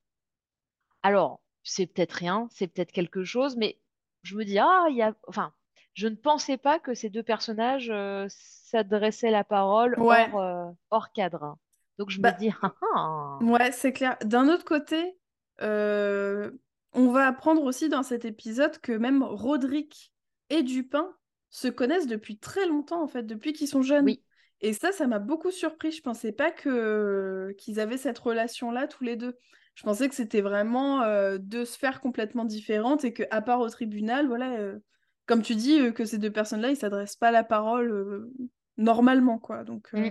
[1.02, 3.78] Alors, c'est peut-être rien, c'est peut-être quelque chose, mais
[4.22, 5.14] je me dis Ah, il y a...
[5.28, 5.52] Enfin,
[5.94, 10.28] je ne pensais pas que ces deux personnages euh, s'adressaient la parole Ouais.
[10.32, 11.56] hors, euh, hors cadre.
[11.98, 14.16] Donc, je Bah, me dis Ah ah Ouais, c'est clair.
[14.24, 15.16] D'un autre côté,
[15.62, 16.50] euh,
[16.92, 20.12] on va apprendre aussi dans cet épisode que même Roderick
[20.50, 21.12] et Dupin
[21.50, 24.06] se connaissent depuis très longtemps, en fait, depuis qu'ils sont jeunes.
[24.06, 24.22] Oui.
[24.60, 25.90] Et ça, ça m'a beaucoup surpris.
[25.90, 29.36] Je pensais pas que qu'ils avaient cette relation-là tous les deux.
[29.74, 33.68] Je pensais que c'était vraiment euh, deux sphères complètement différentes et que, à part au
[33.68, 34.78] tribunal, voilà, euh,
[35.26, 38.30] comme tu dis, euh, que ces deux personnes-là, ils s'adressent pas la parole
[38.76, 39.64] normalement, quoi.
[39.64, 40.10] Donc, mm.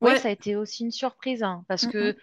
[0.00, 0.18] ouais.
[0.18, 2.16] ça a été aussi une surprise, hein, parce que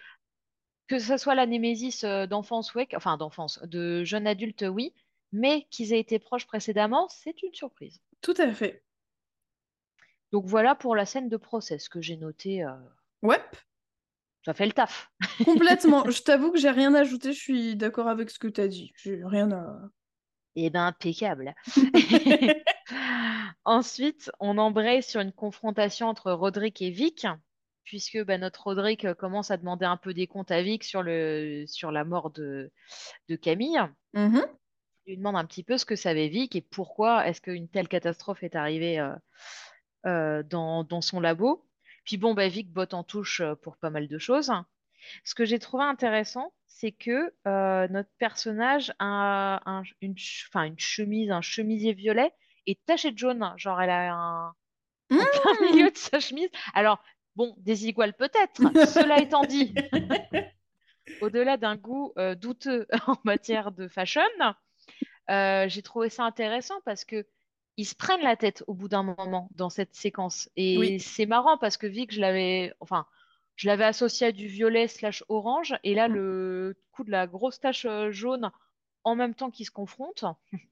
[0.86, 4.92] que ce soit la némésis d'enfance, ouais, enfin d'enfance, de jeune adulte, oui,
[5.32, 8.02] mais qu'ils aient été proches précédemment, c'est une surprise.
[8.20, 8.84] Tout à fait.
[10.30, 12.66] Donc voilà pour la scène de procès, ce que j'ai noté.
[13.22, 13.40] Ouais.
[14.44, 15.10] Ça fait le taf.
[15.44, 16.04] Complètement.
[16.10, 18.92] je t'avoue que j'ai rien ajouté, je suis d'accord avec ce que tu as dit.
[18.96, 19.80] J'ai rien à.
[20.56, 21.54] Eh ben, impeccable.
[23.64, 27.26] Ensuite, on embraye sur une confrontation entre Roderick et Vic,
[27.84, 31.02] puisque bah, notre Roderick euh, commence à demander un peu des comptes à Vic sur,
[31.02, 32.70] le, sur la mort de,
[33.28, 33.80] de Camille.
[34.14, 34.46] Mm-hmm.
[35.06, 37.88] Il lui demande un petit peu ce que savait Vic et pourquoi est-ce qu'une telle
[37.88, 39.14] catastrophe est arrivée euh,
[40.06, 41.66] euh, dans, dans, son labo.
[42.04, 44.52] Puis bon, bah, Vic botte en touche euh, pour pas mal de choses.
[45.24, 50.14] Ce que j'ai trouvé intéressant, c'est que euh, notre personnage a une,
[50.62, 52.32] une chemise, un chemisier violet
[52.66, 53.52] et taché de jaune.
[53.56, 54.54] Genre, elle a un,
[55.10, 55.18] mmh
[55.62, 56.48] milieu de sa chemise.
[56.74, 57.02] Alors,
[57.36, 58.60] bon, des iguales peut-être.
[58.86, 59.74] Cela étant dit,
[61.20, 64.22] au-delà d'un goût euh, douteux en matière de fashion,
[65.28, 67.26] j'ai trouvé ça intéressant parce que
[67.76, 70.48] ils se prennent la tête au bout d'un moment dans cette séquence.
[70.56, 73.06] Et c'est marrant parce que Vic, je l'avais, enfin,
[73.56, 76.12] je l'avais associé à du violet slash orange, et là, mm.
[76.12, 78.50] le coup de la grosse tache euh, jaune
[79.04, 80.24] en même temps qu'ils se confrontent,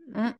[0.08, 0.30] mm.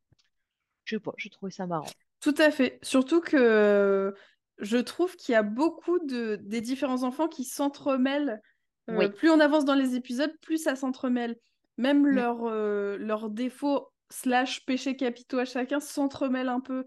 [0.85, 1.89] je sais pas, j'ai trouvé ça marrant.
[2.19, 2.79] Tout à fait.
[2.81, 4.15] Surtout que
[4.59, 8.41] je trouve qu'il y a beaucoup de des différents enfants qui s'entremêlent.
[8.89, 11.37] Euh, plus on avance dans les épisodes, plus ça s'entremêle.
[11.77, 12.07] Même mm.
[12.07, 16.85] leurs euh, leurs défauts slash péché capitaux à chacun s'entremêlent un peu.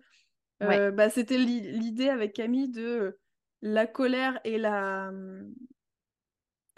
[0.63, 3.19] Euh, bah, c'était l'idée avec Camille de euh,
[3.63, 5.11] la colère et la.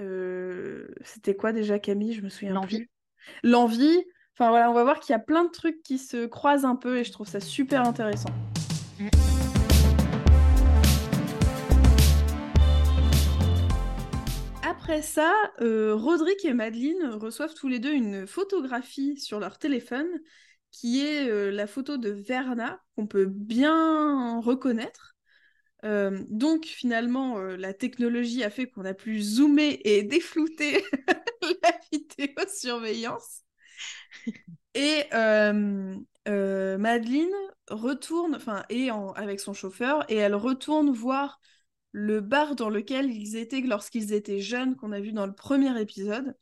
[0.01, 2.15] Euh, c'était quoi déjà Camille?
[2.15, 2.87] Je me souviens L'envie.
[3.43, 4.05] L'envie.
[4.35, 6.77] Enfin voilà, on va voir qu'il y a plein de trucs qui se croisent un
[6.77, 8.31] peu et je trouve ça super intéressant.
[9.01, 9.38] Mm.
[14.89, 20.09] Après ça, euh, Roderick et Madeleine reçoivent tous les deux une photographie sur leur téléphone
[20.71, 25.15] qui est euh, la photo de Verna qu'on peut bien reconnaître.
[25.85, 30.83] Euh, donc finalement, la technologie a fait qu'on a pu zoomer et déflouter
[31.63, 33.43] la vidéosurveillance.
[34.73, 35.05] Et
[36.25, 37.29] Madeleine
[37.69, 41.41] retourne, enfin, est avec son chauffeur et elle retourne voir
[41.93, 45.81] le bar dans lequel ils étaient lorsqu'ils étaient jeunes, qu'on a vu dans le premier
[45.81, 46.37] épisode.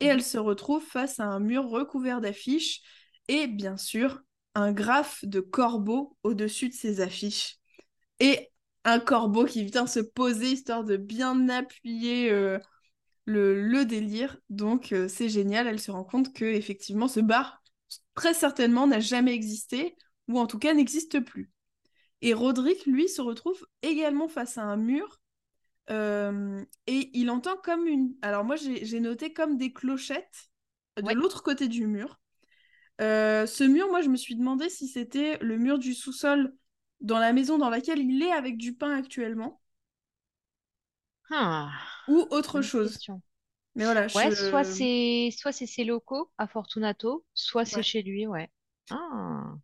[0.00, 2.80] Et elle se retrouve face à un mur recouvert d'affiches
[3.28, 4.20] et bien sûr
[4.54, 7.56] un graphe de corbeau au-dessus de ces affiches.
[8.18, 8.50] Et
[8.84, 12.58] un corbeau qui vient se poser histoire de bien appuyer euh,
[13.26, 14.38] le, délire.
[14.48, 17.62] Donc euh, c'est génial, elle se rend compte que effectivement ce bar
[18.14, 19.96] très certainement n'a jamais existé
[20.28, 21.50] ou en tout cas n'existe plus.
[22.22, 25.20] Et Roderick, lui, se retrouve également face à un mur.
[25.90, 28.14] Euh, et il entend comme une.
[28.22, 30.50] Alors, moi, j'ai noté comme des clochettes
[30.96, 32.20] de l'autre côté du mur.
[33.00, 36.54] Euh, ce mur, moi, je me suis demandé si c'était le mur du sous-sol
[37.00, 39.60] dans la maison dans laquelle il est avec du pain actuellement.
[41.30, 41.70] Ah,
[42.08, 42.98] ou autre chose.
[43.74, 44.06] Mais voilà.
[44.14, 48.50] Ouais, soit c'est soit c'est ses locaux à Fortunato, soit c'est chez lui, ouais.
[48.90, 49.54] Ah.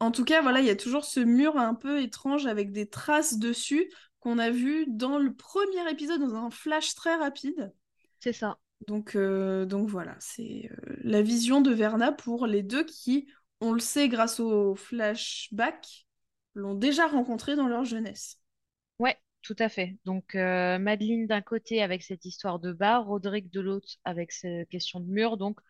[0.00, 2.88] En tout cas, voilà, il y a toujours ce mur un peu étrange avec des
[2.88, 7.72] traces dessus qu'on a vu dans le premier épisode dans un flash très rapide.
[8.20, 8.58] C'est ça.
[8.86, 13.26] Donc, euh, donc voilà, c'est euh, la vision de Verna pour les deux qui,
[13.60, 16.06] on le sait grâce au flashback,
[16.54, 18.38] l'ont déjà rencontré dans leur jeunesse.
[18.98, 19.96] Ouais, tout à fait.
[20.04, 24.68] Donc euh, Madeleine d'un côté avec cette histoire de bar, Roderick de l'autre avec cette
[24.68, 25.36] question de mur.
[25.36, 25.60] Donc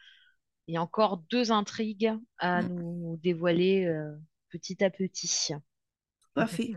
[0.67, 2.69] il y a encore deux intrigues à mm.
[2.75, 4.13] nous dévoiler euh,
[4.51, 5.53] petit à petit.
[6.35, 6.73] Parfait.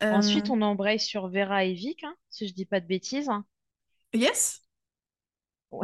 [0.00, 0.54] Ensuite, euh.
[0.54, 3.30] on embraye sur Vera et Vic, hein, si je dis pas de bêtises.
[4.12, 4.61] Yes.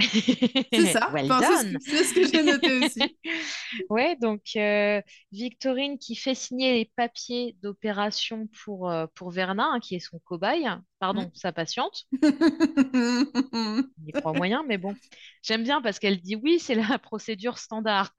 [0.00, 1.10] C'est ça.
[1.80, 3.18] c'est ce que, j'ai noté aussi.
[3.90, 5.00] ouais, donc euh,
[5.32, 10.18] Victorine qui fait signer les papiers d'opération pour, euh, pour Verna, hein, qui est son
[10.20, 10.68] cobaye,
[10.98, 12.06] pardon, sa patiente.
[12.22, 14.94] Il croit moyen, mais bon.
[15.42, 18.14] J'aime bien parce qu'elle dit oui, c'est la procédure standard,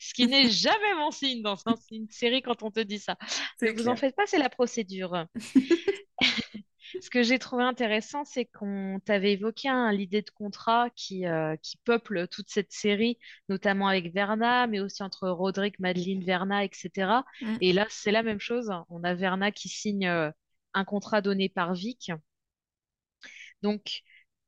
[0.00, 1.56] ce qui n'est jamais mon signe dans
[1.90, 3.16] une série quand on te dit ça.
[3.62, 5.26] Ne vous en faites pas, c'est la procédure.
[7.00, 11.76] Ce que j'ai trouvé intéressant, c'est qu'on t'avait évoqué l'idée de contrat qui, euh, qui
[11.84, 13.18] peuple toute cette série,
[13.48, 17.24] notamment avec Verna, mais aussi entre Roderick, Madeleine, Verna, etc.
[17.40, 17.56] Mm.
[17.60, 18.70] Et là, c'est la même chose.
[18.88, 20.30] On a Verna qui signe euh,
[20.74, 22.12] un contrat donné par Vic.
[23.62, 24.02] Donc,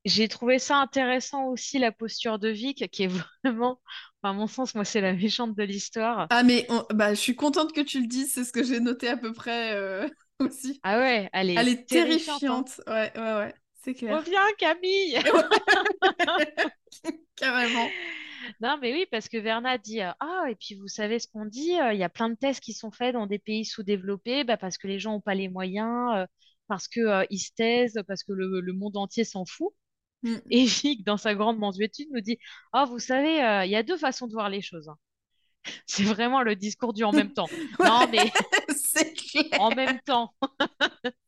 [0.05, 3.07] j'ai trouvé ça intéressant aussi, la posture de Vic, qui est
[3.43, 3.79] vraiment,
[4.23, 6.27] à mon sens, moi, c'est la méchante de l'histoire.
[6.29, 9.07] Ah, mais bah, je suis contente que tu le dises, c'est ce que j'ai noté
[9.07, 10.07] à peu près euh,
[10.49, 10.79] aussi.
[10.83, 11.85] Ah ouais, elle est, Elle est hein.
[11.87, 12.81] terrifiante.
[12.87, 14.17] Ouais, ouais, ouais, c'est clair.
[14.17, 15.19] Reviens, Camille!
[17.35, 17.89] Carrément.
[18.59, 21.45] Non, mais oui, parce que Verna dit euh, Ah, et puis vous savez ce qu'on
[21.45, 24.43] dit, euh, il y a plein de tests qui sont faits dans des pays sous-développés
[24.43, 26.25] bah, parce que les gens n'ont pas les moyens, euh,
[26.67, 29.73] parce qu'ils ils se taisent, parce que le, le monde entier s'en fout.
[30.23, 30.35] Mm.
[30.51, 32.37] Et Vic, dans sa grande mansuétude, nous dit
[32.73, 33.35] Ah, vous savez,
[33.65, 34.89] il y a deux façons de voir les choses.
[34.89, 34.97] hein.
[35.85, 37.47] C'est vraiment le discours du en même temps.
[37.79, 38.31] Non, mais
[39.59, 40.33] en même temps,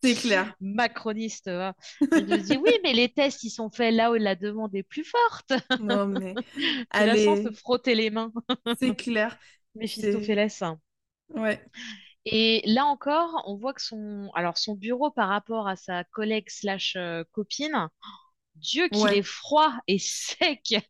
[0.04, 0.54] C'est clair.
[0.60, 1.76] macroniste, va.
[2.02, 4.84] Il nous dit Oui, mais les tests, ils sont faits là où la demande est
[4.84, 5.54] plus forte.
[5.80, 6.36] Non, mais
[6.92, 8.32] allez, se frotter les mains.
[8.80, 9.38] c'est clair.
[9.76, 10.64] Méphistophélès.
[11.30, 11.62] Ouais.
[12.26, 16.50] Et là encore, on voit que son, alors son bureau par rapport à sa collègue
[16.50, 17.90] slash euh, copine,
[18.56, 19.20] Dieu qu'il Ouais.
[19.20, 20.76] est froid et sec.
[20.78, 20.84] C'est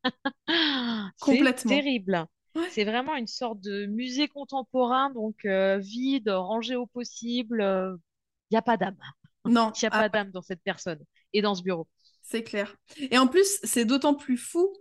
[1.20, 1.70] Complètement.
[1.70, 2.28] terrible.
[2.56, 2.70] Ouais.
[2.70, 7.62] C'est vraiment une sorte de musée contemporain, donc euh, vide, rangé au possible.
[8.52, 8.98] Il n'y a pas d'âme.
[9.46, 11.00] Non, Il n'y a ah, pas d'âme dans cette personne
[11.34, 11.88] et dans ce bureau.
[12.22, 12.76] c'est clair.
[13.12, 14.74] Et en plus, c'est d'autant plus fou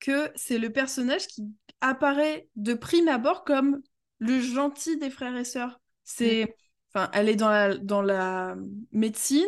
[0.00, 1.44] que c'est le personnage qui
[1.80, 3.82] apparaît de prime abord comme
[4.18, 5.80] le gentil des frères et sœurs.
[6.04, 6.56] C'est,
[6.92, 8.56] enfin, elle est dans la, dans la
[8.92, 9.46] médecine,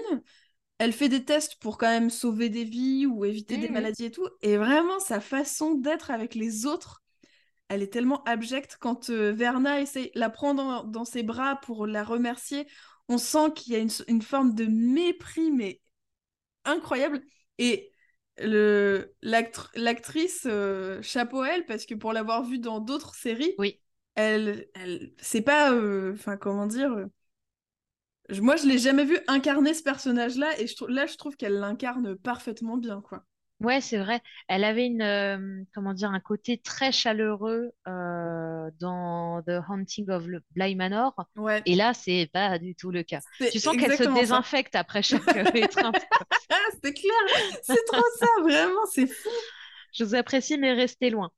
[0.78, 3.74] elle fait des tests pour quand même sauver des vies ou éviter des Mhm.
[3.74, 4.28] maladies et tout.
[4.43, 7.03] Et vraiment, sa façon d'être avec les autres,
[7.71, 8.77] elle est tellement abjecte.
[8.81, 12.66] Quand euh, Verna essaie, la prend dans, dans ses bras pour la remercier,
[13.09, 15.81] on sent qu'il y a une, une forme de mépris, mais
[16.64, 17.23] incroyable.
[17.59, 17.91] Et
[18.39, 23.81] l'actrice, euh, chapeau à elle, parce que pour l'avoir vue dans d'autres séries, Oui.
[24.14, 27.07] elle, elle c'est pas, euh, enfin, comment dire,
[28.31, 31.59] je- moi, je l'ai jamais vue incarner ce personnage-là, et je là, je trouve qu'elle
[31.59, 33.25] l'incarne parfaitement bien, quoi.
[33.61, 34.20] Ouais, c'est vrai.
[34.48, 40.26] Elle avait une, euh, comment dire, un côté très chaleureux euh, dans The Haunting of
[40.26, 41.14] le Bly Manor.
[41.36, 43.20] Ouais, Et là, c'est pas du tout le cas.
[43.52, 44.12] Tu sens qu'elle se ça.
[44.12, 45.22] désinfecte après chaque
[45.54, 45.96] étreinte.
[46.48, 47.12] Ah, c'est clair,
[47.62, 49.28] c'est trop ça, vraiment, c'est fou.
[49.92, 51.30] Je vous apprécie, mais restez loin.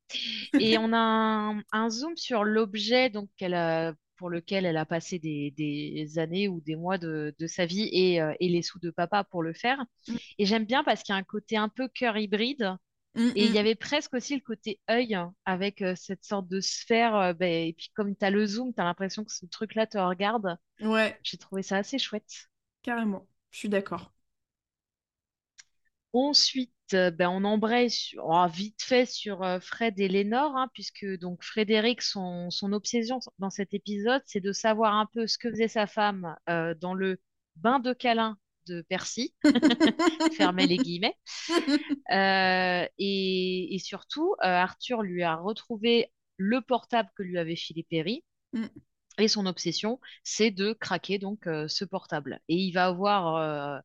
[0.59, 4.87] Et on a un, un zoom sur l'objet donc qu'elle a, pour lequel elle a
[4.87, 8.63] passé des, des années ou des mois de, de sa vie et, euh, et les
[8.63, 9.85] sous de papa pour le faire.
[10.09, 10.19] Mm.
[10.39, 12.77] Et j'aime bien parce qu'il y a un côté un peu cœur hybride.
[13.15, 13.55] Mm, Et il mm.
[13.55, 17.17] y avait presque aussi le côté œil avec euh, cette sorte de sphère.
[17.17, 19.87] euh, ben, et puis comme tu as le zoom, tu as l'impression que ce truc-là
[19.87, 20.57] te regarde.
[20.81, 22.49] Ouais, J'ai trouvé ça assez chouette.
[22.83, 24.13] carrément, je suis d'accord.
[26.15, 30.69] Ensuite, euh, ben, on embraye sur- oh, vite fait sur euh, Fred et Lénore, hein,
[30.73, 35.39] puisque donc Frédéric, son, son obsession dans cet épisode, c'est de savoir un peu ce
[35.39, 37.21] que faisait sa femme euh, dans le
[37.57, 39.35] bain de câlin de Percy,
[40.37, 41.17] fermez les guillemets.
[42.13, 47.87] Euh, et, et surtout, euh, Arthur lui a retrouvé le portable que lui avait filé
[47.89, 48.25] Perry.
[48.53, 48.67] Mm.
[49.19, 52.41] Et son obsession, c'est de craquer donc ce portable.
[52.49, 53.83] Et il va avoir,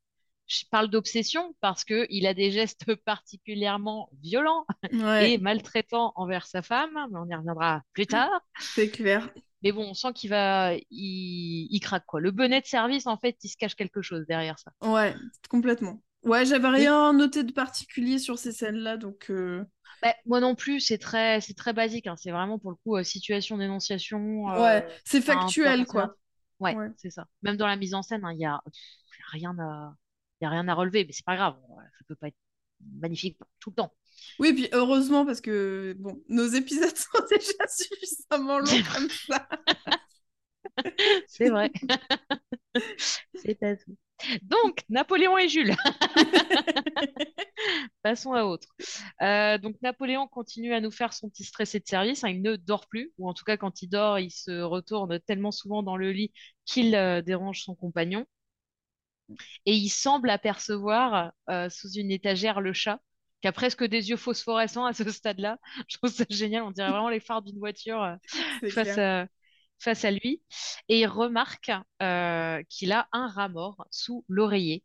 [0.48, 6.46] je parle d'obsession parce que il a des gestes particulièrement violents Ouais, et maltraitants envers
[6.48, 8.30] sa femme, mais on y reviendra plus tard.
[8.58, 9.30] c'est clair.
[9.64, 12.20] Mais bon, on sent qu'il va, il, il craque quoi.
[12.22, 14.72] Le bonnet de service, en fait, il se cache quelque chose derrière ça.
[14.82, 15.16] Ouais,
[15.50, 16.02] complètement.
[16.24, 19.64] Ouais, j'avais rien noté de particulier sur ces scènes-là, donc euh,
[20.02, 22.08] Bah, moi non plus, c'est très, c'est très basique.
[22.08, 22.16] hein.
[22.18, 24.50] C'est vraiment pour le coup euh, situation d'énonciation.
[24.52, 26.16] euh, ouais, c'est factuel, quoi.
[26.60, 26.90] Ouais, Ouais.
[26.98, 27.28] c'est ça.
[27.42, 28.62] Même dans la mise en scène, hein, il pff, y a
[29.32, 29.94] rien à,
[30.44, 31.56] y a rien à relever, mais c'est pas grave.
[31.98, 32.38] Ça peut pas être
[33.00, 33.94] magnifique tout le temps.
[34.40, 39.48] Oui, puis heureusement, parce que bon, nos épisodes sont déjà suffisamment longs comme ça.
[41.28, 41.72] C'est vrai.
[43.36, 43.96] C'est pas tout.
[44.42, 45.76] Donc, Napoléon et Jules.
[48.02, 48.68] Passons à autre.
[49.22, 52.24] Euh, donc, Napoléon continue à nous faire son petit stressé de service.
[52.24, 55.20] hein, il ne dort plus, ou en tout cas, quand il dort, il se retourne
[55.22, 56.32] tellement souvent dans le lit
[56.66, 58.26] qu'il euh, dérange son compagnon.
[59.66, 63.00] Et il semble apercevoir euh, sous une étagère le chat,
[63.42, 65.60] qui a presque des yeux phosphorescents à ce stade-là.
[65.88, 66.64] Je trouve ça génial.
[66.64, 68.02] On dirait vraiment les phares d'une voiture.
[68.02, 68.16] euh,
[68.70, 69.28] face à,
[69.80, 70.42] face à lui
[70.90, 71.72] et il remarque
[72.02, 74.84] euh, qu'il a un rat mort sous l'oreiller.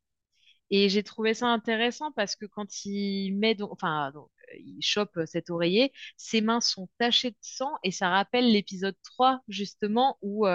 [0.71, 5.19] Et j'ai trouvé ça intéressant parce que quand il met donc, enfin, donc, il chope
[5.27, 10.47] cet oreiller, ses mains sont tachées de sang et ça rappelle l'épisode 3 justement où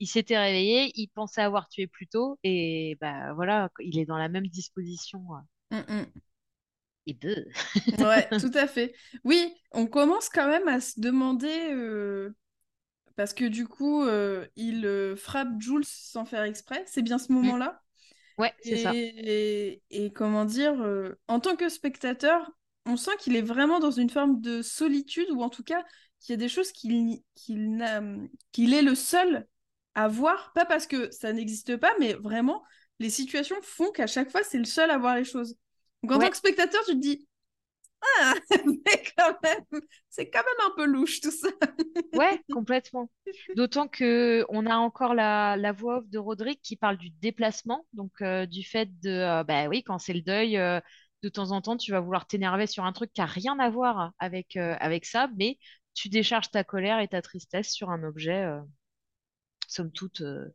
[0.00, 4.18] il s'était réveillé, il pensait avoir tué plus tôt et bah voilà, il est dans
[4.18, 5.20] la même disposition.
[5.70, 6.06] Mm, mm.
[7.06, 7.46] et deux.
[7.98, 8.94] Ouais, tout à fait.
[9.24, 12.34] Oui, on commence quand même à se demander, euh,
[13.16, 16.84] parce que du coup, euh, il euh, frappe Jules sans faire exprès.
[16.86, 17.80] C'est bien ce moment-là.
[18.38, 18.92] Ouais, c'est ça.
[18.94, 20.74] Et, et comment dire,
[21.26, 22.50] en tant que spectateur,
[22.86, 25.84] on sent qu'il est vraiment dans une forme de solitude, ou en tout cas
[26.20, 28.02] qu'il y a des choses qu'il qu'il n'a-
[28.52, 29.46] qu'il est le seul
[29.98, 32.64] à voir, pas parce que ça n'existe pas, mais vraiment,
[33.00, 35.56] les situations font qu'à chaque fois, c'est le seul à voir les choses.
[36.02, 36.26] Donc en Ouais.
[36.26, 37.28] tant que spectateur, tu te dis,
[38.20, 38.34] ah,
[38.66, 41.48] mais quand même, c'est quand même un peu louche tout ça.
[42.12, 43.10] Ouais, complètement.
[43.54, 47.86] D'autant que on a encore la, la voix off de Roderick qui parle du déplacement,
[47.92, 50.80] donc euh, du fait de, euh, bah oui, quand c'est le deuil, euh,
[51.22, 53.68] de temps en temps, tu vas vouloir t'énerver sur un truc qui a rien à
[53.70, 55.58] voir avec, euh, avec ça, mais
[55.94, 58.46] tu décharges ta colère et ta tristesse sur un objet,
[59.68, 60.46] somme toute, euh,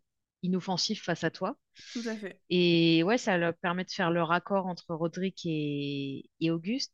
[0.44, 1.58] inoffensif face à toi.
[1.94, 2.42] Tout à fait.
[2.50, 6.94] Et ouais, ça leur permet de faire le raccord entre Roderick et, et Auguste.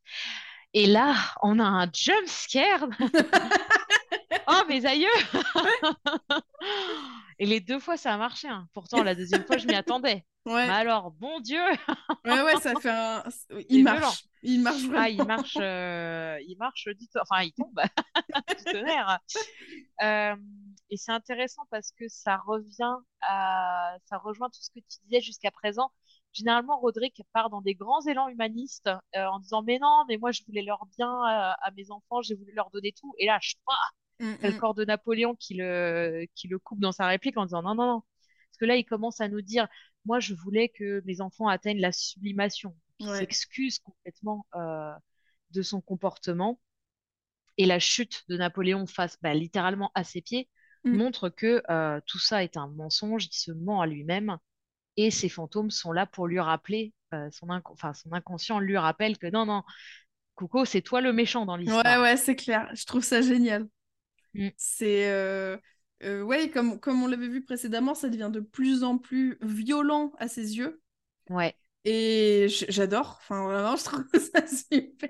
[0.76, 2.88] Et là, on a un jump scare.
[4.52, 5.08] Oh, mes aïeux!
[7.40, 8.48] Et les deux fois, ça a marché.
[8.48, 8.68] hein.
[8.74, 10.26] Pourtant, la deuxième fois, je m'y attendais.
[10.46, 11.62] Ouais, Mais alors, bon Dieu!
[12.26, 13.24] ouais, ouais, ça fait un.
[13.70, 14.00] Il violent.
[14.00, 14.24] marche.
[14.42, 15.00] Il marche vraiment.
[15.02, 17.80] Ah, il marche, euh, il marche du Enfin, il tombe
[18.58, 19.20] du tonnerre.
[20.02, 20.36] Euh,
[20.90, 25.22] et c'est intéressant parce que ça revient à, ça rejoint tout ce que tu disais
[25.22, 25.92] jusqu'à présent.
[26.34, 30.32] Généralement, Roderick part dans des grands élans humanistes euh, en disant mais non, mais moi
[30.32, 33.14] je voulais leur bien à, à mes enfants, j'ai voulu leur donner tout.
[33.20, 33.56] Et là, je
[34.22, 34.56] Mm, T'as le mm.
[34.56, 37.86] corps de Napoléon qui le, qui le coupe dans sa réplique en disant non, non,
[37.88, 38.02] non.
[38.52, 39.68] Parce que là, il commence à nous dire,
[40.06, 42.76] moi, je voulais que mes enfants atteignent la sublimation.
[43.00, 43.18] Il Ouais.
[43.18, 44.94] s'excuse complètement euh,
[45.52, 46.60] de son comportement.
[47.58, 50.50] Et la chute de Napoléon face, bah, littéralement à ses pieds,
[50.86, 51.00] Mm.
[51.00, 54.38] montre que euh, tout ça est un mensonge, il se ment à lui-même.
[54.98, 59.18] Et ces fantômes sont là pour lui rappeler, euh, son, enfin, son inconscient lui rappelle
[59.18, 59.64] que non, non,
[60.36, 61.98] Coucou, c'est toi le méchant dans Ouais, l'histoire.
[61.98, 62.70] ouais, c'est clair.
[62.76, 63.68] Je trouve ça génial.
[64.36, 64.50] Mm.
[64.58, 65.10] C'est.
[65.12, 65.58] euh,
[66.04, 70.14] euh, ouais, comme, comme on l'avait vu précédemment, ça devient de plus en plus violent
[70.20, 70.82] à ses yeux.
[71.30, 71.56] Ouais.
[71.86, 73.18] Et j'adore.
[73.22, 75.10] Enfin, vraiment, je trouve ça super.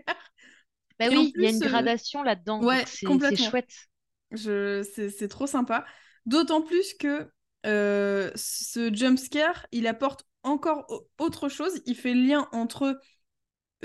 [0.99, 3.88] Bah Et oui, il y a une euh, gradation là-dedans, ouais, c'est chouette.
[4.31, 4.83] Je...
[5.17, 5.85] C'est trop sympa.
[6.25, 7.31] D'autant plus que
[7.65, 11.81] euh, ce jumpscare, il apporte encore au- autre chose.
[11.85, 12.99] Il fait le lien entre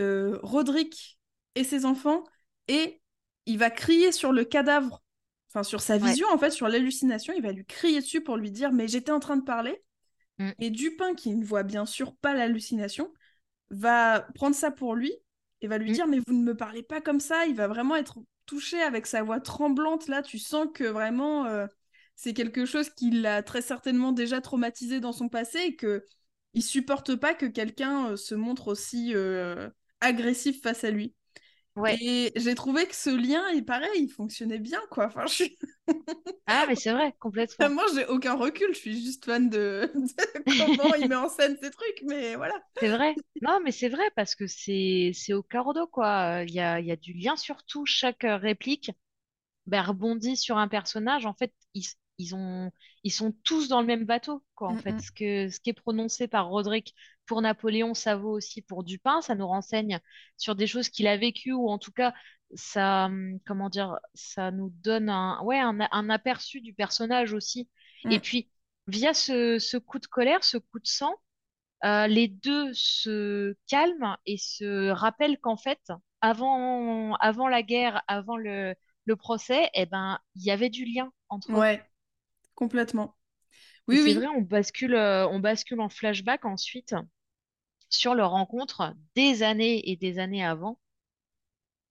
[0.01, 1.19] euh, Roderick
[1.55, 2.25] et ses enfants
[2.69, 3.01] et
[3.47, 5.03] il va crier sur le cadavre,
[5.51, 6.09] enfin sur sa Ouais.
[6.09, 7.33] vision, en fait, sur l'hallucination.
[7.37, 9.83] Il va lui crier dessus pour lui dire Mais j'étais en train de parler.
[10.39, 10.51] Mm.
[10.61, 13.13] Et Dupin, qui ne voit bien sûr pas l'hallucination,
[13.71, 15.13] va prendre ça pour lui
[15.61, 15.95] et va lui Mm.
[15.95, 17.47] dire Mais vous ne me parlez pas comme ça.
[17.47, 20.09] Il va vraiment être touché avec sa voix tremblante.
[20.09, 21.67] Là, tu sens que vraiment euh,
[22.17, 26.05] c'est quelque chose qui l'a très certainement déjà traumatisé dans son passé et que
[26.55, 29.69] il supporte pas que quelqu'un euh, se montre aussi euh,
[30.01, 31.15] agressif face à lui.
[31.77, 31.97] Ouais.
[32.01, 35.07] Et j'ai trouvé que ce lien, il pareil, il fonctionnait bien, quoi.
[35.07, 35.45] Enfin, je.
[36.47, 37.71] Ah, mais c'est vrai, complètement.
[37.71, 41.57] Moi, j'ai aucun recul, je suis juste fan de, de comment il met en scène
[41.61, 42.55] ces trucs, mais voilà.
[42.79, 43.15] C'est vrai.
[43.41, 46.43] Non, mais c'est vrai parce que c'est c'est au cardo, quoi.
[46.47, 47.87] Il y a, il y a du lien sur tout.
[47.87, 48.91] Chaque euh, réplique
[49.67, 51.27] ben, rebondit sur un personnage.
[51.27, 51.53] En fait,
[52.19, 52.71] ils ont,
[53.05, 54.69] ils sont tous dans le même bateau, quoi.
[54.71, 55.01] En Mm, fait, mm.
[55.01, 56.95] ce que, ce qui est prononcé par Roderick
[57.27, 59.21] pour Napoléon, ça vaut aussi pour Dupin.
[59.23, 60.01] Ça nous renseigne
[60.37, 62.15] sur des choses qu'il a vécues ou en tout cas,
[62.55, 67.69] ça, hum, comment dire, ça nous donne un, ouais, un, un aperçu du personnage aussi.
[68.11, 68.21] Et Mm.
[68.21, 68.51] puis,
[68.87, 71.15] via ce, ce coup de colère, ce coup de sang,
[71.85, 75.81] euh, les deux se calment et se rappellent qu'en fait,
[76.21, 81.13] avant, avant la guerre, avant le, le procès, eh ben, il y avait du lien
[81.29, 81.67] entre eux.
[82.57, 83.17] Complètement.
[83.91, 84.15] Et Oui, c'est oui.
[84.15, 86.95] vrai, on bascule, euh, on bascule en flashback ensuite
[87.91, 90.79] sur leur rencontre des années et des années avant.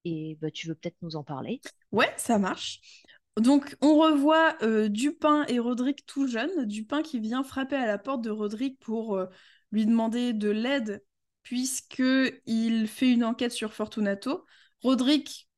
[0.05, 1.61] Et bah, tu veux peut-être nous en parler?
[1.91, 2.81] Ouais, ça marche.
[3.37, 6.65] Donc, on revoit euh, Dupin et Roderick tout jeunes.
[6.65, 9.25] Dupin qui vient frapper à la porte de Roderick pour euh,
[9.71, 11.03] lui demander de l'aide,
[11.41, 14.45] puisqu'il fait une enquête sur Fortunato.
[14.81, 15.49] Roderick,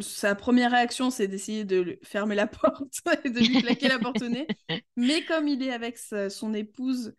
[0.00, 4.22] sa première réaction, c'est d'essayer de fermer la porte et de lui claquer la porte
[4.22, 4.46] au nez.
[4.96, 7.14] Mais comme il est avec sa- son épouse,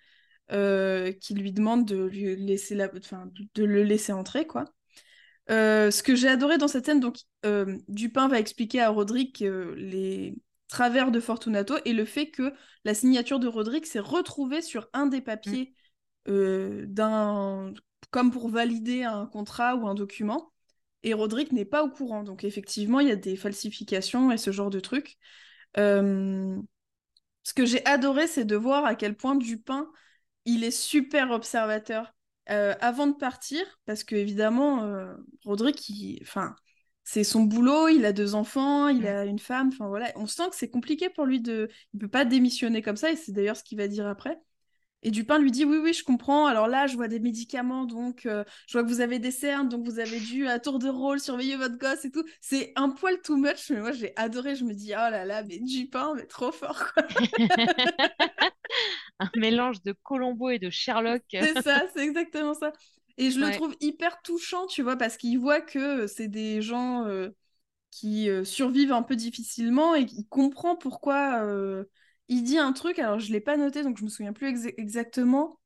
[0.52, 2.90] euh, qui lui demande de lui laisser la...
[2.98, 4.66] enfin, de le laisser entrer, quoi.
[5.50, 9.44] Euh, ce que j'ai adoré dans cette scène, donc euh, Dupin va expliquer à Roderick
[9.76, 10.36] les
[10.70, 12.54] travers de Fortunato et le fait que
[12.86, 15.74] la signature de Roderick s'est retrouvée sur un des papiers
[16.30, 17.74] euh, d'un
[18.12, 20.53] comme pour valider un contrat ou un document.
[21.04, 22.24] Et Roderick n'est pas au courant.
[22.24, 25.18] Donc effectivement, il y a des falsifications et ce genre de trucs.
[25.78, 26.58] Euh,
[27.44, 29.92] Ce que j'ai adoré, c'est de voir à quel point Dupin,
[30.46, 32.14] il est super observateur
[32.50, 35.14] euh, avant de partir, parce que évidemment, euh,
[35.46, 36.20] Roderick, il...
[36.24, 36.56] enfin,
[37.04, 40.50] c'est son boulot, il a deux enfants, il a une femme, enfin voilà, on sent
[40.50, 43.58] que c'est compliqué pour lui de, il peut pas démissionner comme ça, et c'est d'ailleurs
[43.58, 44.40] ce qu'il va dire après.
[45.04, 46.46] Et Dupin lui dit oui, oui, je comprends.
[46.46, 49.70] Alors là, je vois des médicaments, donc euh, je vois que vous avez des cernes,
[49.70, 52.24] donc vous avez dû à tour de rôle surveiller votre gosse et tout.
[52.42, 54.56] C'est un poil too much, mais moi j'ai adoré.
[54.56, 56.94] Je me dis oh là là, mais Dupin, mais trop fort.
[59.20, 61.24] un mélange de Colombo et de Sherlock.
[61.32, 62.72] c'est ça, c'est exactement ça.
[63.18, 67.06] Et je le trouve hyper touchant, tu vois, parce qu'il voit que c'est des gens
[67.06, 67.30] euh,
[67.92, 71.46] qui euh, survivent un peu difficilement et qu'il comprend pourquoi
[72.28, 74.48] il dit un truc, alors je ne l'ai pas noté, donc je me souviens plus
[74.78, 75.60] exactement,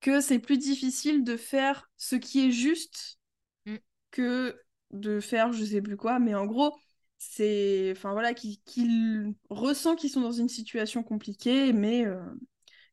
[0.00, 3.18] que c'est plus difficile de faire ce qui est juste
[3.66, 3.76] mm.
[4.10, 6.76] que de faire je sais plus quoi, mais en gros,
[7.18, 8.58] c'est enfin voilà qu'il
[9.48, 12.22] ressent qu'ils sont dans une situation compliquée mais euh,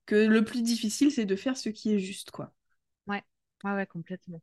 [0.05, 2.53] que le plus difficile c'est de faire ce qui est juste quoi.
[3.07, 3.23] Ouais.
[3.63, 4.41] Ouais ouais complètement.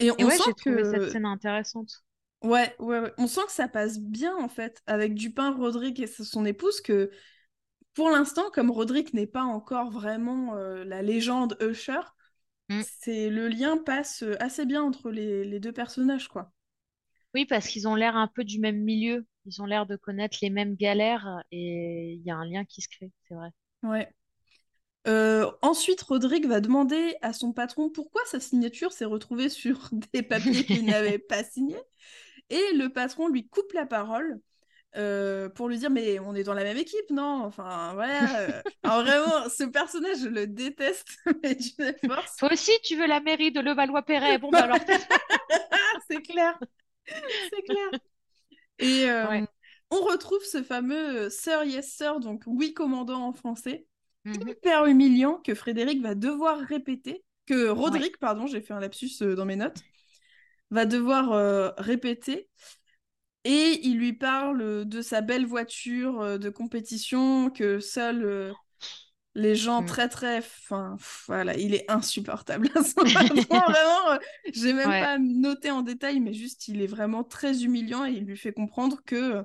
[0.00, 2.04] Et, on ouais, sent trouvé que cette scène intéressante.
[2.42, 3.12] Ouais, ouais ouais.
[3.18, 7.10] On sent que ça passe bien en fait avec Dupin Rodrigue et son épouse que
[7.94, 12.00] pour l'instant, comme Roderick n'est pas encore vraiment euh, la légende Usher,
[12.68, 12.80] mm.
[13.00, 16.52] c'est le lien passe euh, assez bien entre les, deux personnages, quoi.
[17.34, 19.26] Oui, parce qu'ils ont l'air un peu du même milieu.
[19.46, 22.82] Ils ont l'air de connaître les mêmes galères et il y a un lien qui
[22.82, 23.50] se crée, c'est vrai.
[23.82, 24.08] Ouais.
[25.08, 30.22] Euh, ensuite, Roderick va demander à son patron pourquoi sa signature s'est retrouvée sur des
[30.22, 31.82] papiers qu'il n'avait pas signés.
[32.50, 34.40] Et le patron lui coupe la parole
[34.94, 37.44] euh, pour lui dire mais on est dans la même équipe non?
[37.44, 38.62] Enfin voilà euh.
[38.82, 42.36] alors vraiment ce personnage je le déteste mais d'une force.
[42.36, 44.36] Toi aussi tu veux la mairie de Levallois-Perret.
[44.38, 44.76] Bon bah alors
[46.10, 46.58] c'est clair.
[47.06, 48.00] C'est clair.
[48.80, 49.40] Et euh,
[49.90, 53.86] on retrouve ce fameux Sir Yes Sir donc oui commandant en français.
[54.26, 54.50] Mm-hmm.
[54.50, 59.46] hyper humiliant que Frédéric va devoir répéter que Roderick pardon j'ai fait un lapsus dans
[59.46, 59.82] mes notes
[60.70, 62.48] va devoir répéter
[63.44, 68.52] et il lui parle de sa belle voiture euh, de compétition que seuls euh,
[69.34, 69.86] les gens mm.
[69.86, 70.38] très très.
[70.38, 72.68] Enfin, voilà, il est insupportable.
[72.96, 74.18] vraiment, euh,
[74.52, 78.24] j'ai même pas noté en détail, mais juste il est vraiment très humiliant et il
[78.24, 79.44] lui fait comprendre que.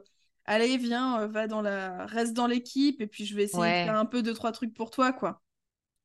[0.49, 2.05] Allez, viens, va dans la...
[2.05, 4.73] reste dans l'équipe et puis je vais essayer de faire un peu deux, trois trucs
[4.73, 5.41] pour toi, quoi.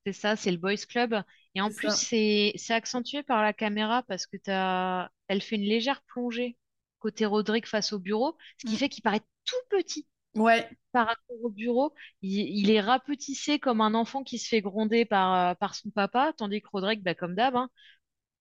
[0.05, 1.22] C'est ça, c'est le Boys Club.
[1.55, 5.11] Et en plus, c'est accentué par la caméra parce que as...
[5.28, 6.57] elle fait une légère plongée
[7.03, 8.78] côté Rodrigue face au bureau, ce qui mm.
[8.78, 10.07] fait qu'il paraît tout petit.
[10.34, 10.68] Ouais.
[10.92, 11.92] Par rapport au bureau,
[12.22, 16.32] il, est rapetissé comme un enfant qui se fait gronder par, euh, par son papa,
[16.36, 17.68] tandis que Rodrigue, bah, comme d'hab, hein,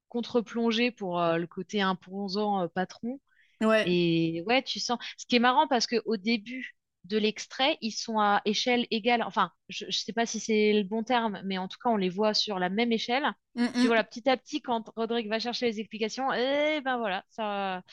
[0.07, 3.19] contre-plongé pour euh, le côté imposant euh, patron.
[3.61, 3.83] Ouais.
[3.87, 4.99] Et ouais, tu sens.
[5.17, 6.75] Ce qui est marrant parce qu'au début,
[7.05, 9.23] de l'extrait, ils sont à échelle égale.
[9.23, 11.97] Enfin, je ne sais pas si c'est le bon terme, mais en tout cas, on
[11.97, 13.25] les voit sur la même échelle.
[13.55, 17.23] Mm voilà, petit à petit, quand Rodrigue va chercher les explications, et eh ben voilà,
[17.29, 17.83] ça,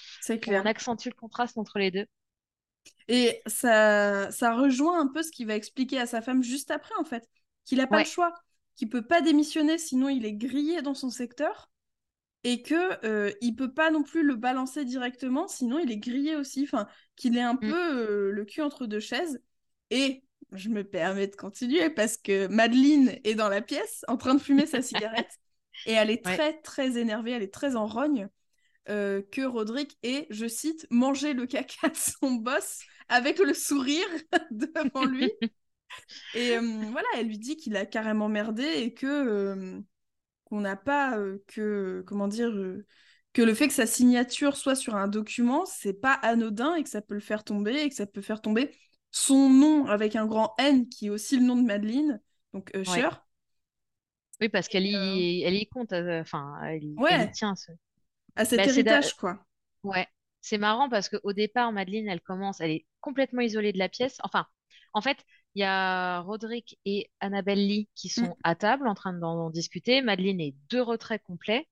[0.40, 0.62] clair.
[0.62, 2.06] On accentue le contraste entre les deux.
[3.08, 6.94] Et ça, ça rejoint un peu ce qu'il va expliquer à sa femme juste après,
[7.00, 7.26] en fait,
[7.64, 8.34] qu'il n'a pas le choix,
[8.76, 11.70] qu'il peut pas démissionner, sinon il est grillé dans son secteur
[12.44, 16.36] et que euh, il peut pas non plus le balancer directement, sinon il est grillé
[16.36, 16.62] aussi.
[16.64, 16.86] Enfin,
[17.16, 17.60] qu'il est un mm.
[17.60, 19.42] peu euh, le cul entre deux chaises.
[19.90, 20.22] Et
[20.52, 24.40] je me permets de continuer parce que Madeleine est dans la pièce en train de
[24.40, 25.38] fumer sa cigarette
[25.86, 28.28] et elle est très très énervée, elle est très en rogne.
[28.88, 34.06] Euh, que Roderick ait, je cite, mangé le caca de son boss avec le sourire
[34.50, 35.30] devant lui.
[36.34, 36.60] et euh,
[36.90, 39.82] voilà, elle lui dit qu'il a carrément merdé et que
[40.48, 42.86] qu'on n'a pas euh, que comment dire euh,
[43.32, 46.88] que le fait que sa signature soit sur un document, c'est pas anodin et que
[46.88, 48.70] ça peut le faire tomber et que ça peut faire tomber
[49.10, 52.20] son nom avec un grand N qui est aussi le nom de Madeleine,
[52.52, 53.10] donc Usher.
[54.40, 57.54] Oui, parce qu'elle y, euh, elle y compte, enfin, elle, y tient.
[58.36, 59.44] À cet bah, héritage, quoi.
[59.82, 60.06] Ouais,
[60.40, 64.18] c'est marrant parce qu'au départ, Madeleine, elle commence, elle est complètement isolée de la pièce.
[64.22, 64.46] Enfin,
[64.92, 65.18] en fait,
[65.58, 68.34] il y a Roderick et Annabelle Lee qui sont mm.
[68.44, 70.02] à table en train d'en discuter.
[70.02, 71.66] Madeleine est de retrait complet.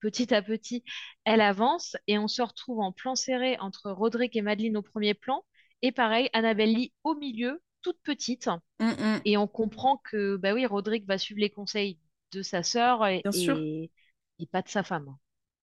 [0.00, 0.84] Petit à petit,
[1.24, 5.14] elle avance et on se retrouve en plan serré entre Roderick et Madeleine au premier
[5.14, 5.44] plan.
[5.82, 8.48] Et pareil, Annabelle Lee au milieu, toute petite.
[8.78, 9.20] Mm, mm.
[9.24, 11.98] Et on comprend que, bah oui, Roderick va suivre les conseils
[12.30, 15.16] de sa sœur et, et, pas de sa femme.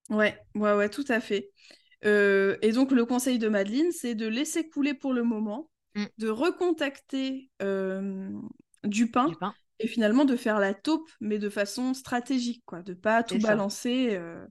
[0.10, 1.50] Ouais, ouais, ouais, tout à fait.
[2.04, 6.06] Euh, et donc, le conseil de Madeleine, c'est de laisser couler pour le moment Mm.
[6.18, 8.30] de recontacter euh,
[8.84, 9.32] Dupin,
[9.80, 14.10] et finalement de faire la taupe, mais de façon stratégique, quoi, de pas tout balancer.
[14.12, 14.46] Euh,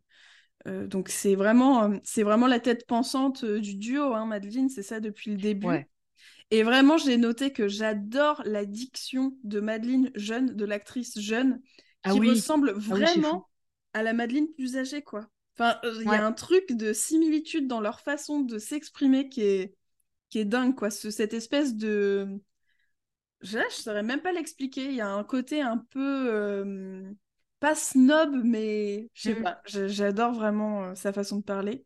[0.66, 5.00] euh, donc c'est vraiment, c'est vraiment la tête pensante du duo, hein, Madeleine, c'est ça
[5.00, 5.86] depuis le début.
[6.50, 11.60] Et vraiment, j'ai noté que j'adore la diction de Madeleine jeune, de l'actrice jeune,
[12.04, 13.48] ah qui ressemble ah vraiment
[13.92, 15.28] à la Madeleine plus âgée, quoi.
[15.58, 19.74] Enfin, il y a un truc de similitude dans leur façon de s'exprimer qui est,
[20.30, 20.90] qui est dingue, quoi.
[20.90, 22.40] cette espèce de.
[23.40, 24.86] je, je saurais même pas l'expliquer.
[24.86, 26.00] Il y a un côté un peu
[26.34, 27.12] euh,
[27.60, 29.36] pas snob, mais je sais Mhm.
[29.36, 29.60] pas.
[29.66, 31.84] J'adore vraiment euh, sa façon de parler.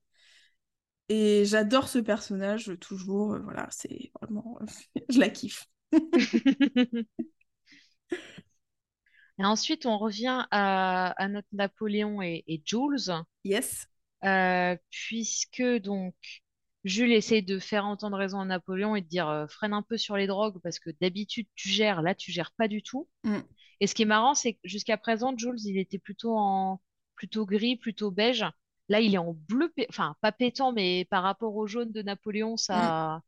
[1.09, 3.35] Et j'adore ce personnage toujours.
[3.35, 4.59] euh, voilà, c'est vraiment.
[5.09, 5.67] je la kiffe.
[9.39, 13.87] Et ensuite, on revient à, à notre Napoléon et, et Jules, Yes.
[14.25, 16.15] euh, puisque donc
[16.85, 19.97] Jules essaye de faire entendre raison à Napoléon et de dire euh, freine un peu
[19.97, 23.09] sur les drogues parce que d'habitude tu gères, là tu gères pas du tout.
[23.25, 23.39] Mm.
[23.81, 26.81] Et ce qui est marrant, c'est que jusqu'à présent, Jules, il était plutôt en
[27.17, 28.45] plutôt gris, plutôt beige.
[28.89, 32.57] Là, il est en bleu, enfin pas pétant, mais par rapport au jaune de Napoléon,
[32.73, 32.93] Mm.
[32.97, 33.23] ça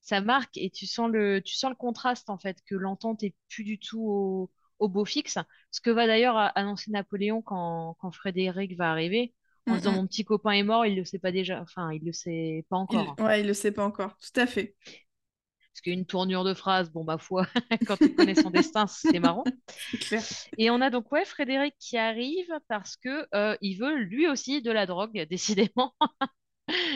[0.00, 3.34] ça marque et tu sens le, tu sens le contraste en fait, que l'entente est
[3.48, 5.38] plus du tout au, au beau fixe.
[5.70, 9.34] Ce que va d'ailleurs annoncer Napoléon quand, quand Frédéric va arriver,
[9.68, 9.96] en Mm, disant mm.
[9.96, 12.76] mon petit copain est mort, il le sait pas déjà, enfin il le sait pas
[12.90, 12.98] Il...
[12.98, 13.16] encore.
[13.18, 14.16] Ouais, il le sait pas encore.
[14.18, 14.76] Tout à fait.
[14.84, 17.46] Parce qu'une tournure de phrase, bon ma foi,
[17.86, 19.44] quand tu connais son destin, c'est marrant.
[20.00, 20.22] Clair.
[20.56, 24.62] Et on a donc ouais Frédéric qui arrive parce que euh, il veut lui aussi
[24.62, 25.94] de la drogue, décidément,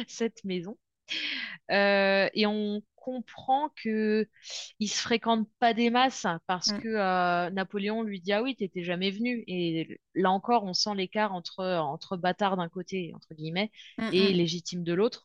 [0.09, 0.79] cette maison.
[1.71, 4.29] Euh, et on comprend que
[4.79, 6.81] il se fréquente pas des masses parce Mm.
[6.83, 10.95] que euh, Napoléon lui dit ah oui t'étais jamais venu et là encore on sent
[10.97, 14.35] l'écart entre entre bâtard d'un côté entre guillemets Mm, et mm.
[14.35, 15.25] légitime de l'autre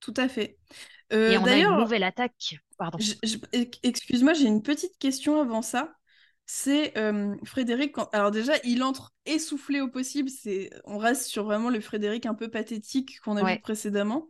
[0.00, 0.58] Tout à fait.
[1.26, 3.04] et Euh, on a une d'ailleurs, nouvelle attaque pardon
[3.82, 5.94] excuse-moi, j'ai une petite question avant ça.
[6.46, 7.92] C'est euh, Frédéric.
[7.92, 10.30] quand- Alors déjà, il entre essoufflé au possible.
[10.30, 14.28] C'est, on reste sur vraiment le Frédéric un peu pathétique qu'on a vu précédemment.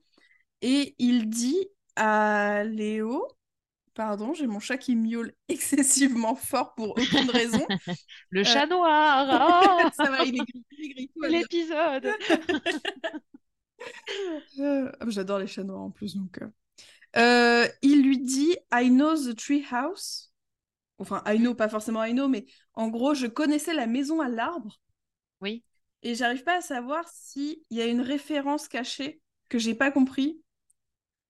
[0.63, 3.29] Et il dit à Léo,
[3.95, 7.67] pardon, j'ai mon chat qui miaule excessivement fort pour aucune raison.
[8.31, 12.09] le Euh, chat noir ah Ça va, il est gris, il est l'épisode
[14.59, 16.39] Euh, ah, J'adore les chats noirs en plus, donc.
[16.43, 16.49] euh.
[17.17, 20.33] Euh, il lui dit I know the tree house.
[20.99, 24.29] Enfin, I know, pas forcément I know, mais en gros, je connaissais la maison à
[24.29, 24.81] l'arbre
[25.41, 25.65] oui
[26.03, 30.43] et j'arrive pas à savoir s'il y a une référence cachée que j'ai pas compris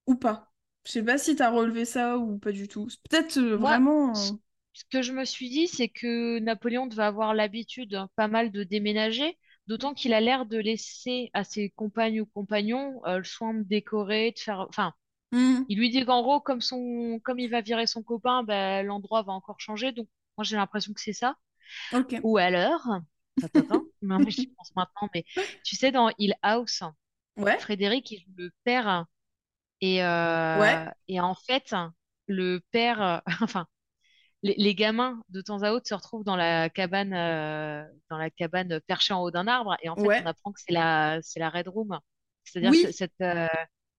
[0.06, 0.52] ou pas.
[0.86, 2.86] Je sais pas si t'as relevé ça ou pas du tout.
[3.10, 4.14] Peut-être euh, Moi, vraiment.
[4.14, 4.36] ce euh,
[4.72, 8.52] ce que je me suis dit, c'est que Napoléon devait avoir l'habitude hein, pas mal
[8.52, 13.24] de déménager, d'autant qu'il a l'air de laisser à ses compagnes ou compagnons euh, le
[13.24, 14.66] soin de décorer, de faire.
[14.68, 14.92] Enfin,
[15.32, 18.84] hmm, il lui dit qu'en gros, comme son, comme il va virer son copain, ben,
[18.86, 19.92] l'endroit va encore changer.
[19.92, 20.08] Donc,
[20.38, 21.36] moi, j'ai l'impression que c'est ça.
[21.92, 22.14] Ok.
[22.22, 22.86] Ou alors,
[23.40, 25.24] tatatin, non, mais j'y pense maintenant, mais
[25.64, 26.82] tu sais, dans Hill House,
[27.36, 27.58] Ouais.
[27.58, 29.06] Frédéric, il joue le père,
[29.80, 30.88] et, euh, Ouais.
[31.08, 31.74] et en fait,
[32.26, 33.66] le père, euh, enfin,
[34.42, 38.30] les, les gamins de temps à autre se retrouvent dans la cabane, euh, dans la
[38.30, 40.22] cabane perchée en haut d'un arbre, et en fait, Ouais.
[40.22, 41.98] on apprend que c'est la, c'est la Red Room.
[42.44, 42.82] C'est-à-dire Oui.
[42.82, 43.48] que cette, euh,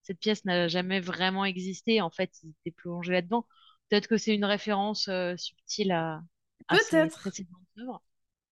[0.03, 2.01] cette pièce n'a jamais vraiment existé.
[2.01, 3.47] En fait, ils étaient plongés là-dedans.
[3.89, 6.21] Peut-être que c'est une référence subtile à,
[6.67, 8.01] à ses précédentes œuvres.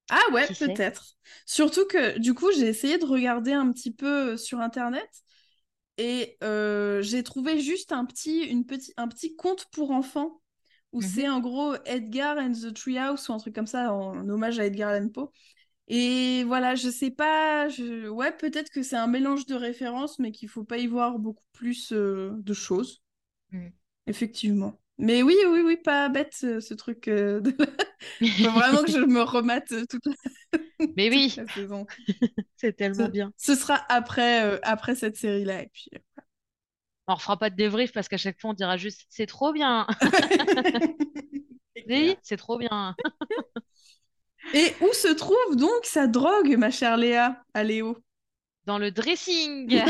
[0.09, 1.17] Ah ouais, peut-être.
[1.45, 5.09] Surtout que du coup, j'ai essayé de regarder un petit peu sur Internet
[5.97, 10.41] et euh, j'ai trouvé juste un petit, une petit, un petit conte pour enfants
[10.93, 11.01] où Mhm.
[11.01, 14.59] c'est en gros Edgar and the Treehouse ou un truc comme ça en, en hommage
[14.59, 15.31] à Edgar Allan Poe.
[15.87, 18.07] Et voilà, je sais pas, je...
[18.09, 21.45] ouais, peut-être que c'est un mélange de références, mais qu'il faut pas y voir beaucoup
[21.53, 23.03] plus euh, de choses.
[23.51, 23.71] Mm.
[24.07, 24.79] Effectivement.
[24.97, 27.07] Mais oui, oui, oui, pas bête ce, ce truc.
[27.07, 27.55] euh, de-
[28.41, 30.13] Faut vraiment que je me remate euh, toute la,
[30.97, 31.87] Mais oui, toute la saison.
[32.55, 33.31] c'est Ce, tellement bien.
[33.37, 35.63] ce sera après, euh, après cette série-là.
[35.63, 35.89] Et puis...
[35.95, 35.99] euh,
[37.07, 39.87] On refera pas de débrief parce qu'à chaque fois, on dira juste c'est trop bien.
[41.87, 42.95] Oui, c'est trop bien.
[44.53, 47.97] Et où se trouve donc sa drogue, ma chère Léa, à Léo
[48.65, 49.81] Dans le dressing,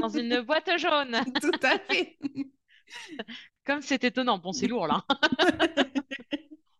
[0.00, 1.16] dans une boîte jaune.
[1.42, 2.18] Tout à fait.
[3.64, 4.38] Comme c'est étonnant.
[4.38, 5.04] Bon, c'est lourd là.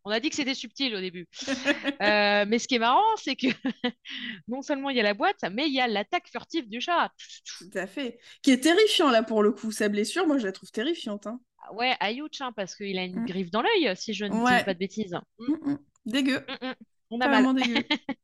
[0.06, 1.26] On a dit que c'était subtil au début.
[2.02, 3.46] Euh, mais ce qui est marrant, c'est que
[4.48, 7.10] non seulement il y a la boîte, mais il y a l'attaque furtive du chat.
[7.58, 8.18] Tout à fait.
[8.42, 9.72] Qui est terrifiant là pour le coup.
[9.72, 11.26] Sa blessure, moi je la trouve terrifiante.
[11.26, 11.40] hein.
[11.72, 13.26] Ouais, Ayouch, hein, parce qu'il a une Mm.
[13.26, 14.58] griffe dans l'œil, si je ne Ouais.
[14.58, 15.16] dis pas de bêtises.
[15.38, 15.78] Mm, Mm, mm.
[16.06, 16.46] Dégueu.
[16.62, 16.72] mm.
[17.10, 17.54] On a mal.
[17.54, 17.74] Dégueu.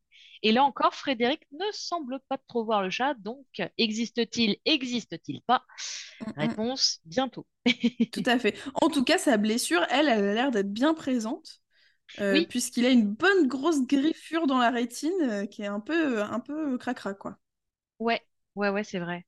[0.45, 3.47] Et là encore, Frédéric ne semble pas trop voir le chat, donc
[3.78, 5.64] existe-t-il, existe-t-il pas?
[6.37, 7.47] Réponse bientôt.
[8.12, 8.57] Tout à fait.
[8.74, 11.62] En tout cas, sa blessure, elle, elle a l'air d'être bien présente.
[12.21, 12.47] Euh, Oui.
[12.49, 16.41] Puisqu'il a une bonne grosse griffure dans la rétine euh, qui est un peu, un
[16.41, 17.39] peu cracra, quoi.
[17.99, 18.21] Ouais,
[18.55, 19.25] ouais, ouais, c'est vrai.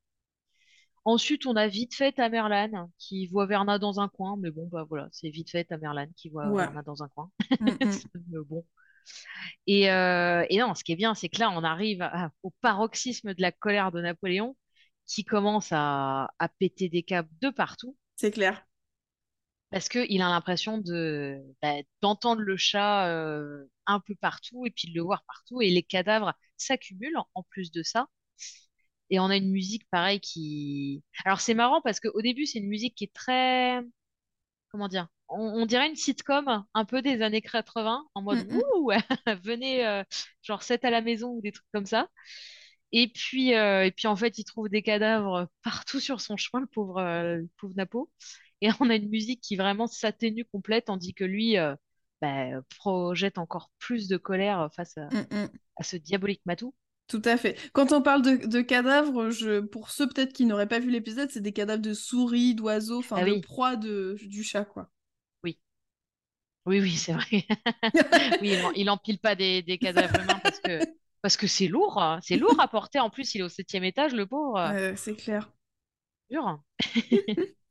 [1.07, 4.85] Ensuite, on a vite fait Tamerlan qui voit Verna dans un coin, mais bon, bah
[4.89, 6.55] voilà, c'est vite fait Tamerlan qui voit Ouais.
[6.55, 7.31] Verna dans un coin.
[7.61, 8.01] Mm, mm.
[8.29, 8.65] Mais bon.
[9.67, 12.51] Et, euh, et non, ce qui est bien, c'est que là, on arrive à- au
[12.61, 14.57] paroxysme de la colère de Napoléon
[15.07, 17.97] qui commence à, à péter des câbles de partout.
[18.17, 18.67] C'est clair.
[19.75, 24.89] Parce qu'il a l'impression de bah, d'entendre le chat euh, un peu partout et puis
[24.91, 28.09] de le voir partout et les cadavres s'accumulent en, en plus de ça.
[29.11, 31.05] Et on a une musique pareil qui...
[31.25, 33.83] Alors c'est marrant parce qu'au début c'est une musique qui est très...
[34.71, 35.09] Comment dire?
[35.29, 38.63] On, on dirait une sitcom un peu des années 80 en mode Mm, mm.
[38.77, 38.91] Ouh,
[39.45, 40.05] venez euh,
[40.43, 42.09] genre 7 à la maison ou des trucs comme ça.
[42.93, 46.61] Et puis, euh, et puis en fait, il trouve des cadavres partout sur son chemin,
[46.63, 48.11] le pauvre, euh, le pauvre Napo.
[48.65, 51.75] Et on a une musique qui vraiment s'atténue complète, tandis que lui euh,
[52.23, 55.49] bah, projette encore plus de colère face à, Mm, mm.
[55.77, 56.75] à ce diabolique Matou.
[57.07, 57.57] Tout à fait.
[57.75, 61.31] Quand on parle de, de cadavres, je, pour ceux peut-être qui n'auraient pas vu l'épisode,
[61.31, 64.91] c'est des cadavres de souris, d'oiseaux, enfin Ah de oui, proie de, du chat, quoi.
[65.43, 65.59] oui,
[66.67, 67.47] oui, oui, c'est vrai.
[68.41, 70.81] Oui, il, en- il empile pas des, des cadavres humains parce que
[71.23, 72.21] parce que c'est lourd, hein.
[72.23, 72.99] c'est lourd à porter.
[73.01, 74.57] En plus, il est au septième étage, le pauvre.
[74.59, 75.51] euh, Euh, c'est clair.
[76.31, 76.63] Dur.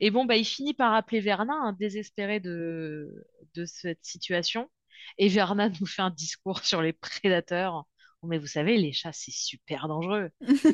[0.00, 4.70] Et bon, bah, il finit par appeler Verna, hein, désespéré de, de cette situation.
[5.18, 7.84] Et Verna nous fait un discours sur les prédateurs.
[8.22, 10.30] Oh, mais vous savez, les chats, c'est super dangereux.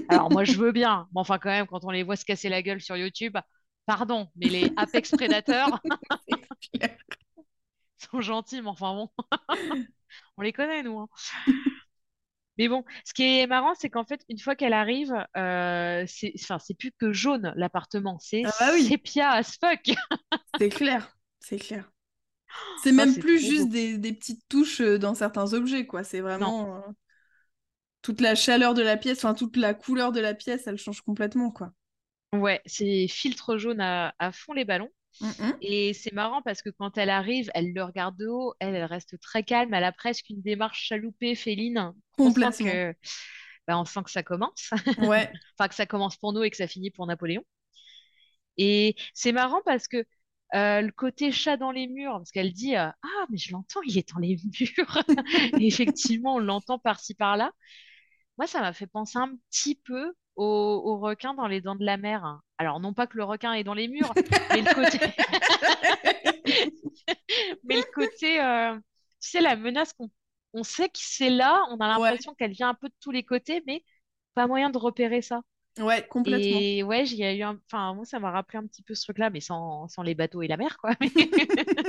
[0.09, 1.09] Alors moi, je veux bien.
[1.15, 3.37] Mais enfin, quand même, quand on les voit se casser la gueule sur YouTube,
[3.87, 5.81] pardon, mais les apex clair.
[7.99, 9.11] sont gentils, mais enfin bon,
[10.37, 10.99] on les connaît, nous.
[11.01, 11.09] hein.
[12.59, 16.33] Mais bon, ce qui est marrant, c'est qu'en fait, une fois qu'elle arrive, euh, c'est,
[16.41, 19.91] enfin, c'est plus que jaune l'appartement, c'est Ah bah oui, sépia as fuck.
[20.59, 21.17] c'est clair.
[21.41, 21.91] C'est clair.
[22.77, 26.05] C'est même plus juste des, des petites touches euh, dans certains objets, quoi.
[26.05, 26.81] C'est vraiment euh,
[28.03, 31.01] toute la chaleur de la pièce, enfin toute la couleur de la pièce, elle change
[31.01, 31.73] complètement, quoi.
[32.35, 34.91] Ouais, c'est filtre jaune à, à fond les ballons.
[35.21, 35.53] Mm.
[35.63, 38.85] Et c'est marrant parce que quand elle arrive, elle le regarde de haut, elle, elle
[38.85, 41.93] reste très calme, elle a presque une démarche chaloupée, féline.
[42.19, 42.67] On sent Complètement.
[42.73, 42.95] que,
[43.69, 45.33] bah, on sent que ça commence, Ouais.
[45.59, 47.45] enfin que ça commence pour nous et que ça finit pour Napoléon.
[48.57, 50.05] Et c'est marrant parce que
[50.55, 53.81] euh, le côté chat dans les murs, parce qu'elle dit euh, Ah, mais je l'entends,
[53.87, 54.39] il est dans les
[54.79, 55.03] murs.
[55.59, 57.53] Et effectivement, on l'entend par-ci par-là.
[58.39, 60.45] Moi, ça m'a fait penser un petit peu au,
[60.85, 62.41] au requin dans les dents de la mer.
[62.59, 64.15] Alors, non pas que le requin est dans les murs,
[64.53, 64.99] mais le côté,
[67.65, 68.77] mais le côté euh,
[69.21, 70.11] tu sais, la menace qu'on
[70.53, 73.11] on sait que c'est là, on a Ouais, l'impression qu'elle vient un peu de tous
[73.11, 73.85] les côtés, mais
[74.35, 75.43] pas moyen de repérer ça.
[75.79, 76.65] ouais, complètement.
[76.75, 77.61] Et ouais, a eu un...
[77.67, 80.43] Enfin, moi, ça m'a rappelé un petit peu ce truc-là, mais sans, sans les bateaux
[80.43, 80.93] et la mer, quoi.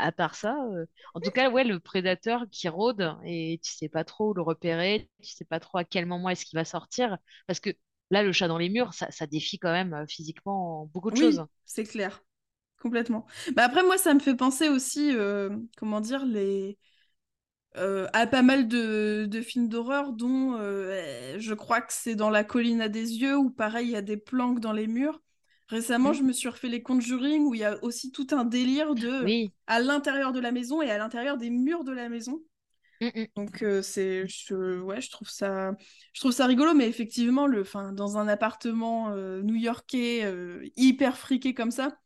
[0.00, 3.88] À part ça, euh, en tout cas, ouais, le prédateur qui rôde et tu sais
[3.88, 6.64] pas trop où le repérer, tu sais pas trop à quel moment est-ce qu'il va
[6.64, 7.70] sortir, parce que
[8.10, 11.16] là, le chat dans les murs, ça, ça défie quand même euh, physiquement beaucoup de
[11.16, 11.44] choses.
[11.64, 12.22] C'est clair.
[12.80, 13.26] Complètement.
[13.56, 16.78] Bah après, moi, ça me fait penser aussi, euh, comment dire, les...
[17.76, 22.44] euh, à pas mal de, de films d'horreur, dont je crois que c'est dans La
[22.44, 25.20] colline à des yeux, où pareil, il y a des planques dans les murs.
[25.70, 26.14] Récemment, Mm.
[26.14, 29.24] je me suis refait les Conjuring, où il y a aussi tout un délire de
[29.24, 29.52] Oui.
[29.68, 32.42] à l'intérieur de la maison et à l'intérieur des murs de la maison.
[33.00, 33.30] Mm, mm.
[33.36, 35.72] Donc euh, c'est, je, ouais, je trouve ça,
[36.12, 41.16] je trouve ça rigolo, mais effectivement, le, enfin, dans un appartement euh, new-yorkais euh, hyper
[41.18, 41.98] friqué comme ça,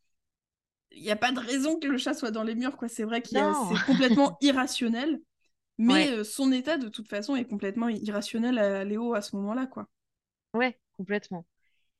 [0.91, 2.87] il n'y a pas de raison que le chat soit dans les murs, quoi.
[2.87, 3.69] C'est vrai Non.
[3.69, 5.21] c'est complètement irrationnel,
[5.79, 9.35] mais Ouais, euh, son état de toute façon est complètement irrationnel à Léo à ce
[9.37, 9.87] moment-là, quoi.
[10.55, 11.45] ouais, complètement.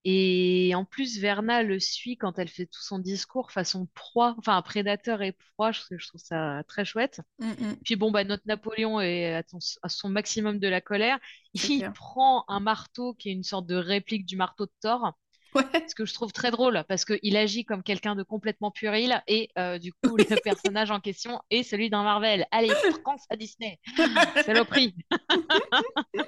[0.06, 4.62] Et en plus, Verna le suit quand elle fait tout son discours façon proie, enfin
[4.62, 7.22] prédateur et proie, je, trouve je trouve ça très chouette.
[7.40, 10.80] Mm, mm, Puis bon, bah, notre Napoléon est à, ton- à son maximum de la
[10.82, 11.18] colère.
[11.54, 11.94] Il clair.
[11.94, 15.14] prend un marteau qui est une sorte de réplique du marteau de Thor,
[15.56, 19.24] Ouais, ce que je trouve très drôle parce qu'il agit comme quelqu'un de complètement puéril
[19.26, 22.46] et euh, du coup, le personnage en question est celui d'un Marvel.
[22.52, 23.80] Allez, prends ça Disney,
[24.46, 24.96] saloperie.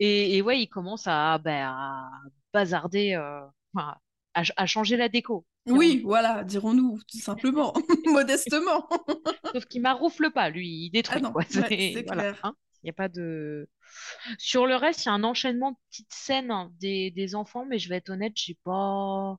[0.00, 2.10] Et, et ouais, il commence à, bah, à
[2.52, 3.40] bazarder, euh,
[3.74, 3.96] enfin,
[4.34, 5.46] à, à changer la déco.
[5.66, 7.74] oui, voilà, dirons-nous, tout simplement,
[8.06, 8.88] modestement.
[9.54, 12.40] Sauf qu'il maroufle pas, lui, il Ah détruit, ouais, voilà, clair.
[12.42, 12.54] hein.
[12.82, 13.68] Il n'y a pas de...
[14.38, 17.64] Sur le reste, il y a un enchaînement de petites scènes hein, des, des enfants,
[17.66, 19.36] mais je vais être honnête, j'ai pas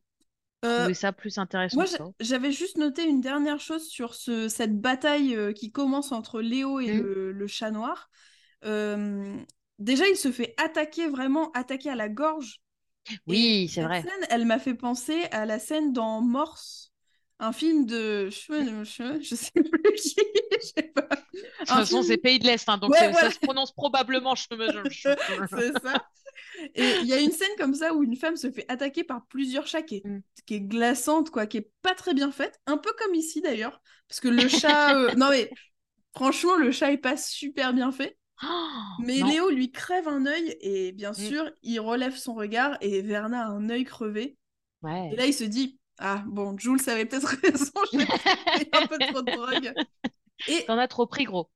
[0.65, 1.85] Euh, trouvé ça plus intéressant Moi,
[2.19, 6.79] j'avais juste noté une dernière chose sur ce, cette bataille euh, qui commence entre Léo
[6.81, 7.01] et Mm.
[7.01, 8.09] le, le chat noir.
[8.65, 9.37] Euh,
[9.79, 12.61] déjà, il se fait attaquer, vraiment attaquer à la gorge.
[13.27, 14.01] Oui, c'est vrai.
[14.01, 16.91] scène, elle m'a fait penser à la scène dans Morse,
[17.39, 18.29] un film de...
[18.29, 20.15] Je, sais plus qui,
[20.61, 21.07] je sais pas.
[21.33, 22.03] De toute Un façon, film...
[22.03, 24.35] c'est pays de l'Est, hein, donc Ouais, ça se prononce probablement.
[25.49, 26.05] C'est ça.
[26.75, 29.25] Et il y a une scène comme ça où une femme se fait attaquer par
[29.27, 30.21] plusieurs chats qui est, Mm.
[30.45, 32.59] qui est glaçante, quoi, qui est pas très bien faite.
[32.67, 33.81] Un peu comme ici d'ailleurs.
[34.07, 34.95] Parce que le chat.
[34.95, 35.49] euh, Non mais
[36.15, 38.18] franchement, le chat est pas super bien fait.
[38.43, 38.47] Oh,
[38.99, 39.27] Mais non.
[39.27, 41.15] Léo lui crève un œil et bien Mm.
[41.15, 44.21] sûr, il relève son regard et Verna a un œil crevé.
[44.23, 45.15] Et Ouais.
[45.15, 47.99] là, il se dit Ah, bon, Jules avait peut-être raison, j'ai
[48.73, 49.73] un peu trop de drogue.
[50.47, 51.49] Et t'en as trop pris, gros.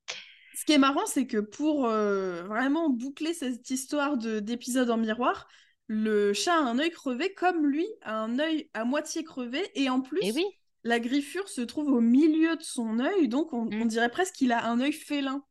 [0.54, 5.48] Ce qui est marrant, c'est que pour euh, vraiment boucler cette histoire d'épisode en miroir,
[5.88, 9.90] le chat a un œil crevé, comme lui a un œil à moitié crevé, et
[9.90, 10.46] en plus, et oui.
[10.84, 13.88] la griffure se trouve au milieu de son œil, donc on, on mm.
[13.88, 15.44] dirait presque qu'il a un œil félin.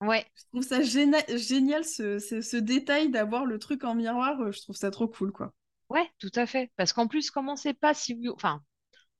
[0.00, 0.26] Ouais.
[0.34, 4.40] Je trouve ça génial, ce, ce, détail d'avoir le truc en miroir.
[4.40, 5.52] Euh, je trouve ça trop cool, quoi.
[5.88, 6.70] Ouais, tout à fait.
[6.76, 8.18] Parce qu'en plus, comment c'est pas si...
[8.34, 8.62] Enfin,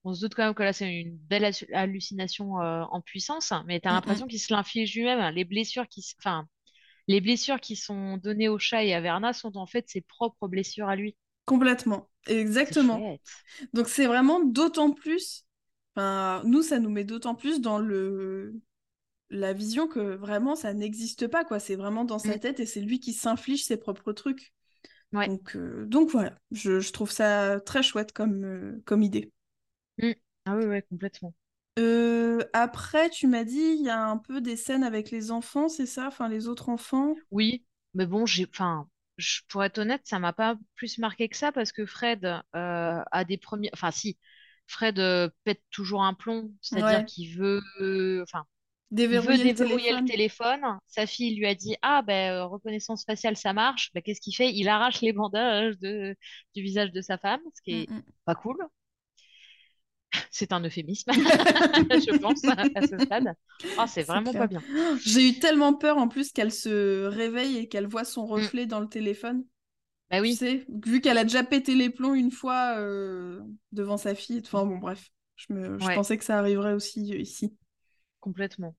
[0.04, 3.80] on se doute quand même que là, c'est une belle hallucination euh, en puissance, mais
[3.80, 5.34] tu as l'impression qu'il se l'inflige lui-même.
[5.34, 6.04] Les blessures qui...
[6.18, 6.46] Enfin,
[7.08, 10.48] les blessures qui sont données au chat et à Verna sont en fait ses propres
[10.48, 11.16] blessures à lui.
[11.44, 12.10] Complètement.
[12.26, 13.18] Exactement.
[13.72, 15.44] Donc c'est vraiment d'autant plus...
[15.94, 18.60] Enfin, nous, ça nous met d'autant plus dans le
[19.30, 21.58] la vision que vraiment ça n'existe pas quoi.
[21.58, 22.40] C'est vraiment dans sa mm.
[22.40, 24.52] tête et c'est lui qui s'inflige ses propres trucs.
[25.12, 26.38] Donc euh, donc voilà.
[26.50, 29.32] Je, trouve ça très chouette comme euh, comme idée.
[29.98, 30.12] Mm.
[30.44, 31.34] ah oui ouais complètement.
[31.78, 35.68] Euh, après tu m'as dit il y a un peu des scènes avec les enfants
[35.68, 36.06] c'est ça?
[36.06, 37.14] Enfin les autres enfants?
[37.30, 37.64] Oui.
[37.94, 38.88] Mais bon j'ai enfin
[39.48, 43.38] pour être honnête ça m'a pas plus marqué que ça parce que Fred a des
[43.38, 44.18] premiers enfin si
[44.66, 44.96] Fred
[45.44, 46.52] pète toujours un plomb.
[46.60, 48.44] C'est-à-dire qu'il veut enfin
[48.92, 50.60] Déverrouiller, il veut déverrouiller le, téléphone.
[50.86, 53.90] Sa fille lui a dit Ah, ben, euh, reconnaissance faciale, ça marche.
[53.94, 54.52] Ben, Qu'est-ce qu'il fait?
[54.52, 56.14] Il arrache les bandages de...
[56.54, 58.02] du visage de sa femme, ce qui est mm, mm.
[58.24, 58.56] pas cool.
[60.30, 63.34] C'est un euphémisme, je pense, à ce stade.
[63.78, 64.62] Oh, c'est vraiment pas bien.
[65.04, 68.30] J'ai eu tellement peur en plus qu'elle se réveille et qu'elle voit son mm.
[68.30, 69.44] reflet dans le téléphone.
[70.10, 70.32] Bah oui.
[70.32, 73.40] Tu sais, vu qu'elle a déjà pété les plombs une fois euh,
[73.72, 74.40] devant sa fille.
[74.44, 75.10] Enfin bon, bref.
[75.34, 75.78] Je, me...
[75.78, 77.52] je pensais que ça arriverait aussi euh, ici
[78.26, 78.74] complètement.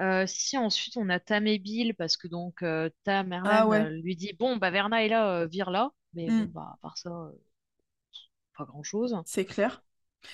[0.00, 3.88] Euh, si ensuite on a Tam et Bill, parce que donc euh, Tam, ah euh,
[3.88, 5.90] lui dit Bon, bah Verna est là, vire là.
[6.14, 6.46] Mais bon, mm.
[6.46, 7.10] bah, à part ça,
[8.56, 9.16] pas grand chose.
[9.26, 9.82] C'est clair.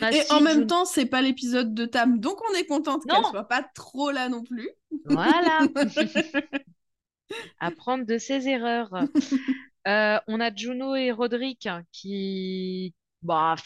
[0.01, 3.25] Bah, et en même temps, c'est pas l'épisode de Tam, donc on est contente qu'elle
[3.25, 4.69] soit pas trop là non plus.
[5.07, 5.61] Voilà.
[7.59, 8.91] Apprendre de ses erreurs.
[9.87, 12.95] on a Juno et Roderick qui.
[13.23, 13.57] Bah,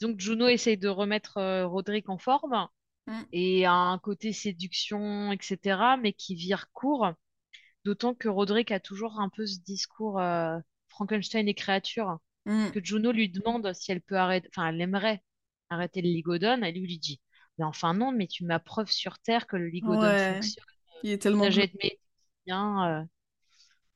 [0.00, 2.66] donc Juno essaye de remettre Roderick en forme.
[3.06, 3.22] Mm.
[3.32, 7.12] et un côté séduction, etc., mais qui vire court.
[7.84, 12.18] D'autant que Roderick a toujours un peu ce discours euh, Frankenstein et créature.
[12.46, 12.70] Mm.
[12.70, 15.22] Que Juno lui demande si elle peut arrêter, enfin, elle aimerait
[15.68, 16.62] arrêter le ligodone.
[16.62, 17.20] Elle lui dit
[17.58, 20.64] Mais enfin, non, mais tu m'as preuve sur Terre que le ligodone fonctionne.
[21.02, 21.48] Il est tellement.
[22.46, 23.00] bien.
[23.00, 23.04] Euh,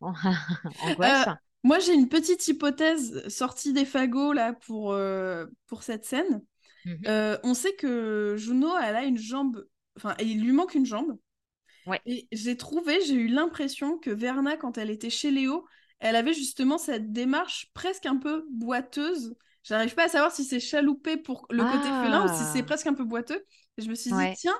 [0.01, 1.29] angoisse.
[1.29, 4.97] Euh, moi, j'ai une petite hypothèse sortie des fagots là pour,
[5.67, 6.41] pour cette scène.
[6.87, 7.01] Mhm.
[7.09, 9.67] Euh, on sait que Juno, elle a une jambe,
[9.97, 11.19] enfin, il lui manque une jambe.
[11.87, 12.01] Ouais.
[12.07, 15.67] Et j'ai trouvé, j'ai eu l'impression que Verna, quand elle était chez Léo,
[15.99, 19.35] elle avait justement cette démarche presque un peu boiteuse.
[19.63, 22.67] J'arrive pas à savoir si c'est chaloupé pour le côté félin ou si c'est ah.
[22.67, 23.45] presque un peu boiteux.
[23.79, 24.57] Et je me suis dit, tiens,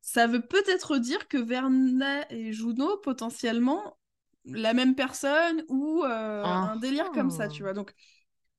[0.00, 3.98] ça veut peut-être dire que Verna et Juno, potentiellement,
[4.46, 7.74] la même personne ou euh, un délire comme ça, tu vois.
[7.74, 7.92] Donc,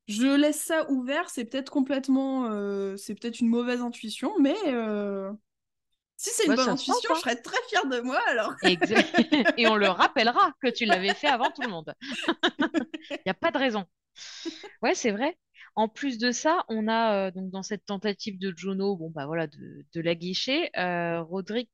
[0.10, 5.32] je laisse ça ouvert, c'est peut-être complètement, euh, c'est peut-être une mauvaise intuition, mais euh,
[6.18, 7.20] si c'est une bonne intuition, je hein.
[7.22, 8.56] serais très fière de moi alors.
[9.58, 11.94] Et on le rappellera que tu l'avais fait avant tout le monde.
[13.12, 13.86] Il n'y a pas de raison.
[14.82, 15.38] Ouais, c'est vrai.
[15.76, 19.28] En plus de ça, on a euh, donc dans cette tentative de Juno, bon bah
[19.28, 21.70] voilà, de, de la guicher, Roderick,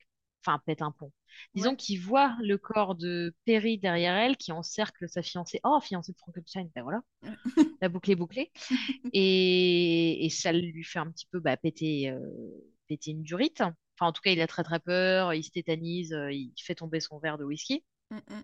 [0.46, 1.14] enfin pète un pont.
[1.54, 5.60] Disons qu'il voit le corps de Perry derrière elle, qui encercle sa fiancée.
[5.64, 7.02] Oh, fiancée de Frankenstein, ben voilà.
[7.82, 8.52] la boucle est bouclée.
[9.14, 12.20] Et, ça lui fait un petit peu bah, péter, euh,
[12.88, 13.62] péter une durite.
[13.62, 16.76] Enfin, en tout cas, il a très très peur, il se tétanise, euh, il fait
[16.76, 17.86] tomber son verre de whisky.
[18.12, 18.44] Mm, mm.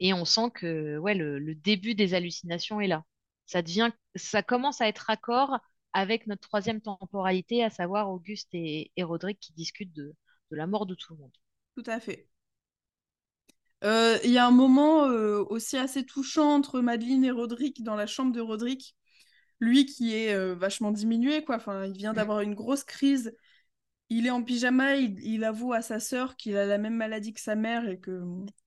[0.00, 3.04] Et on sent que ouais, le, début des hallucinations est là.
[3.46, 5.58] Ça, devient, ça commence à être raccord
[5.92, 10.14] avec notre troisième temporalité, à savoir Auguste et, et Roderick qui discutent de,
[10.50, 11.32] de la mort de tout le monde.
[11.74, 12.28] Tout à fait.
[13.84, 17.96] Euh, il y a un moment euh, aussi assez touchant entre Madeleine et Roderick dans
[17.96, 18.96] la chambre de Roderick.
[19.60, 21.56] Lui qui est euh, vachement diminué, quoi.
[21.56, 23.36] Enfin, il vient d'avoir une grosse crise.
[24.08, 27.40] Il est en pyjama, il, avoue à sa sœur qu'il a la même maladie que
[27.40, 28.22] sa mère et que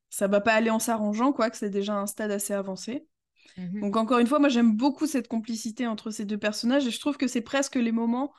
[0.10, 3.08] ça va pas aller en s'arrangeant, quoi, que c'est déjà un stade assez avancé.
[3.58, 3.82] Mhm.
[3.82, 6.99] Donc encore une fois, moi j'aime beaucoup cette complicité entre ces deux personnages et je
[6.99, 8.34] trouve que c'est presque les moments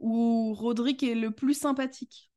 [0.00, 2.30] où Roderick est le plus sympathique.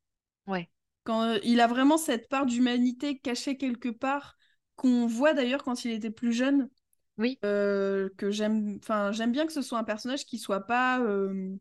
[0.46, 0.70] Ouais.
[1.04, 4.38] Quand euh, il a vraiment cette part d'humanité cachée quelque part,
[4.76, 6.70] qu'on voit d'ailleurs quand il était plus jeune.
[7.18, 7.38] Oui.
[7.46, 11.56] Euh, que j'aime, enfin, j'aime bien que ce soit un personnage qui soit pas euh,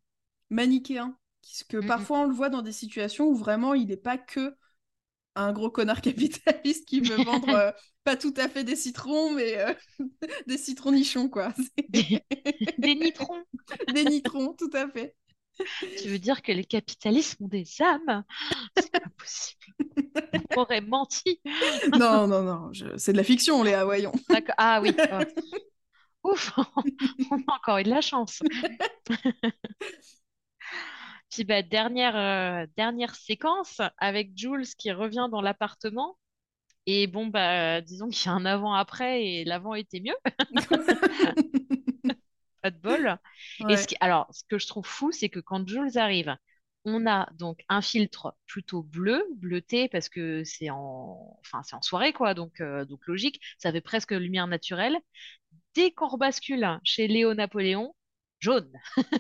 [0.50, 1.16] manichéen.
[1.68, 4.54] Que parfois on le voit dans des situations où vraiment il n'est pas que
[5.34, 7.70] un gros connard capitaliste qui veut vendre euh,
[8.04, 9.58] pas tout à fait des citrons, mais
[10.46, 11.52] des citrons nichons, quoi.
[11.88, 13.42] Des nitrons.
[13.92, 15.16] des nitrons, tout à fait.
[16.00, 18.24] Tu veux dire que les capitalistes ont des âmes?
[18.78, 19.60] C'est pas possible.
[20.56, 21.40] On aurait menti.
[21.98, 24.12] Non, non, non, je- c'est de la fiction, Léa, voyons.
[24.56, 24.94] Ah oui.
[26.24, 26.32] oh.
[26.32, 26.52] Ouf,
[27.30, 28.40] on a encore eu de la chance.
[31.30, 36.16] Puis bah, dernière, euh, dernière séquence avec Jules qui revient dans l'appartement.
[36.86, 40.16] Et bon, bah, disons qu'il y a un avant-après et l'avant était mieux.
[42.62, 43.18] Pas de bol.
[43.68, 46.36] Et ce qui- alors, ce que je trouve fou, c'est que quand Jules arrive,
[46.84, 51.82] on a donc un filtre plutôt bleu, bleuté, parce que c'est en, enfin, c'est en
[51.82, 54.98] soirée, quoi, donc, euh, donc logique, ça fait presque lumière naturelle.
[55.74, 57.94] Dès qu'on rebascule chez Léo Napoléon,
[58.40, 58.70] jaune.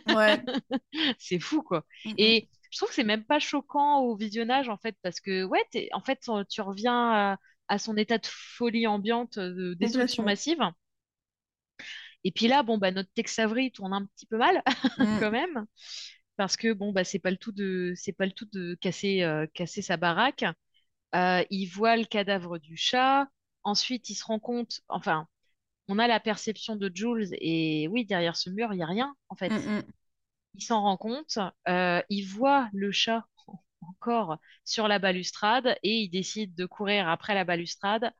[0.06, 0.42] Ouais.
[1.18, 1.86] C'est fou, quoi.
[2.16, 5.64] Et je trouve que c'est même pas choquant au visionnage, en fait, parce que, ouais,
[5.70, 6.20] t'es- en fait,
[6.50, 7.38] tu reviens à,
[7.68, 10.60] à son état de folie ambiante, de destruction massive.
[12.24, 14.62] Et puis là, bon, bah, notre Tex Avery tourne un petit peu mal,
[14.98, 15.20] mm.
[15.20, 15.66] quand même,
[16.36, 19.22] parce que, bon, bah, c'est pas le tout de, c'est pas le tout de casser,
[19.22, 20.44] euh, casser sa baraque.
[21.14, 23.28] Euh, il voit le cadavre du chat.
[23.64, 25.26] Ensuite, il se rend compte, enfin,
[25.88, 29.14] on a la perception de Jules, et oui, derrière ce mur, il n'y a rien,
[29.28, 29.50] en fait.
[29.50, 29.82] Mm, mm.
[30.54, 33.26] Il s'en rend compte, euh, il voit le chat
[33.80, 38.12] encore sur la balustrade et il décide de courir après la balustrade.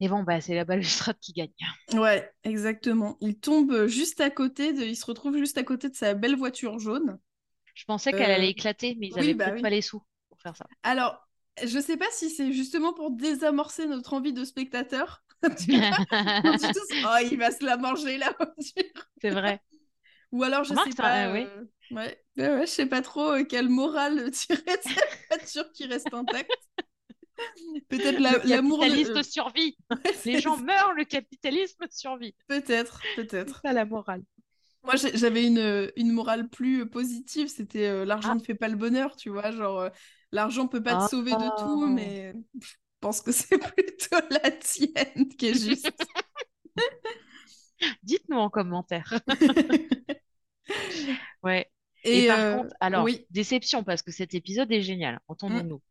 [0.00, 1.52] Et bon, bah, c'est la balustrade qui gagne.
[1.94, 3.16] Ouais, exactement.
[3.20, 4.82] Il tombe juste à côté de...
[4.82, 7.18] Il se retrouve juste à côté de sa belle voiture jaune.
[7.72, 9.62] Je pensais qu'elle Euh, allait éclater, mais ils oui, avaient bah oui.
[9.62, 10.68] pas les sous pour faire ça.
[10.82, 11.28] Alors,
[11.64, 15.24] je sais pas si c'est justement pour désamorcer notre envie de spectateur.
[15.58, 15.98] Tu vois
[16.44, 19.08] On dit tous, oh, il va se la manger la voiture.
[19.20, 19.60] C'est vrai.
[20.32, 21.28] Ou alors, je Remarque, sais pas.
[21.28, 21.52] euh, oui.
[21.56, 25.72] euh, Ouais, ouais, ouais, je sais pas trop euh, quelle morale tirer de cette voiture
[25.72, 26.52] qui reste intacte.
[27.88, 28.80] Peut-être la- Le l'amour.
[28.80, 29.76] de- euh, survit.
[29.90, 32.34] ouais, Les gens meurent, le capitalisme survit.
[32.48, 33.56] Peut-être, peut-être.
[33.62, 34.22] C'est ça la morale.
[34.84, 37.48] Moi, j'avais une, une morale plus euh, positive.
[37.48, 38.34] C'était euh, l'argent Ah.
[38.36, 39.50] ne fait pas le bonheur, tu vois.
[39.50, 39.88] Genre, euh,
[40.32, 41.08] l'argent peut pas te Ah.
[41.08, 45.92] sauver de tout, mais je pense que c'est plutôt la tienne qui est juste.
[48.02, 49.20] Dites-nous en commentaire.
[51.42, 51.70] Ouais.
[52.04, 55.82] Et, Et, par euh, contre, alors, oui, déception, parce que cet épisode est génial, entendons-nous.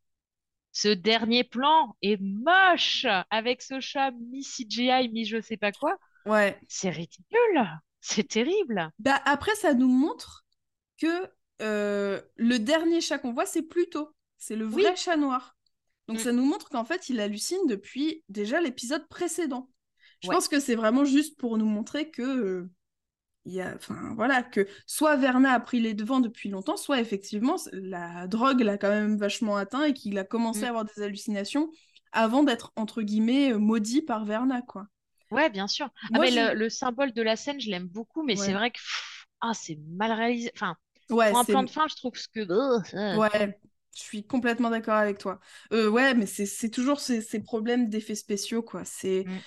[0.80, 5.97] Ce dernier plan est moche, avec ce chat mi-CGI, mi-je sais pas quoi.
[6.28, 6.55] ouais.
[6.67, 7.63] C'est ridicule,
[7.99, 8.91] c'est terrible.
[8.99, 10.45] Bah, après, ça nous montre
[11.01, 11.28] que
[11.63, 14.09] euh, le dernier chat qu'on voit, c'est Pluto.
[14.38, 14.97] C'est le vrai Oui.
[14.97, 15.57] chat noir.
[16.07, 16.23] Donc, Mm.
[16.23, 19.71] ça nous montre qu'en fait, il hallucine depuis déjà l'épisode précédent.
[20.21, 20.36] Je Ouais.
[20.36, 22.21] pense que c'est vraiment juste pour nous montrer que.
[22.21, 22.69] euh,
[23.48, 27.00] il y a, enfin, voilà, que soit Verna a pris les devants depuis longtemps, soit
[27.02, 30.68] effectivement la drogue l'a quand même vachement atteint et qu'il a commencé Mm.
[30.68, 31.72] à avoir des hallucinations
[32.12, 34.88] avant d'être entre guillemets euh, maudit par Verna, quoi.
[35.30, 35.89] Ouais, bien sûr.
[36.14, 38.78] Ah, mais le, le symbole de la scène, je l'aime beaucoup, mais c'est vrai que
[38.78, 40.52] pff, ah, c'est mal réalisé.
[40.56, 40.78] Enfin,
[41.10, 42.39] Ouais, pour un plan de fin, je trouve que.
[42.39, 42.80] euh,
[43.12, 43.60] Ouais,
[43.95, 45.39] je suis complètement d'accord avec toi.
[45.72, 48.84] Euh, ouais, mais c'est toujours ces, ces problèmes d'effets spéciaux, quoi.
[48.86, 49.43] C'est Mm.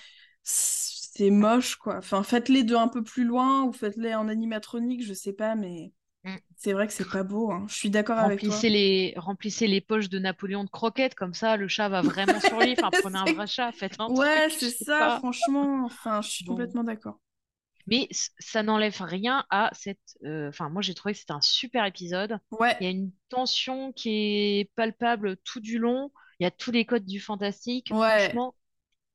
[1.11, 1.97] C'est moche, quoi.
[1.97, 5.93] Enfin, faites-les de un peu plus loin ou faites-les en animatronique, je sais pas, mais
[6.23, 6.37] Mm.
[6.55, 7.51] c'est vrai que c'est pas beau.
[7.51, 7.65] hein.
[7.67, 8.55] Je suis d'accord avec toi.
[8.55, 12.39] Remplissez les, remplissez les poches de Napoléon de croquettes, comme ça, le chat va vraiment
[12.39, 12.73] sur lui.
[12.73, 15.19] Enfin, prenez un vrai chat, faites un Ouais, c'est ça, pas.
[15.19, 15.85] franchement.
[15.85, 16.53] Enfin, je suis Bon.
[16.53, 17.19] complètement d'accord.
[17.87, 18.07] Mais
[18.39, 19.99] ça n'enlève rien à cette.
[20.23, 22.39] euh, Enfin, moi, j'ai trouvé que c'était un super épisode.
[22.51, 24.09] Il y Ouais, a une tension qui
[24.59, 26.11] est palpable tout du long.
[26.39, 27.91] Il y a tous les codes du fantastique.
[27.91, 28.29] Ouais.
[28.29, 28.55] Franchement,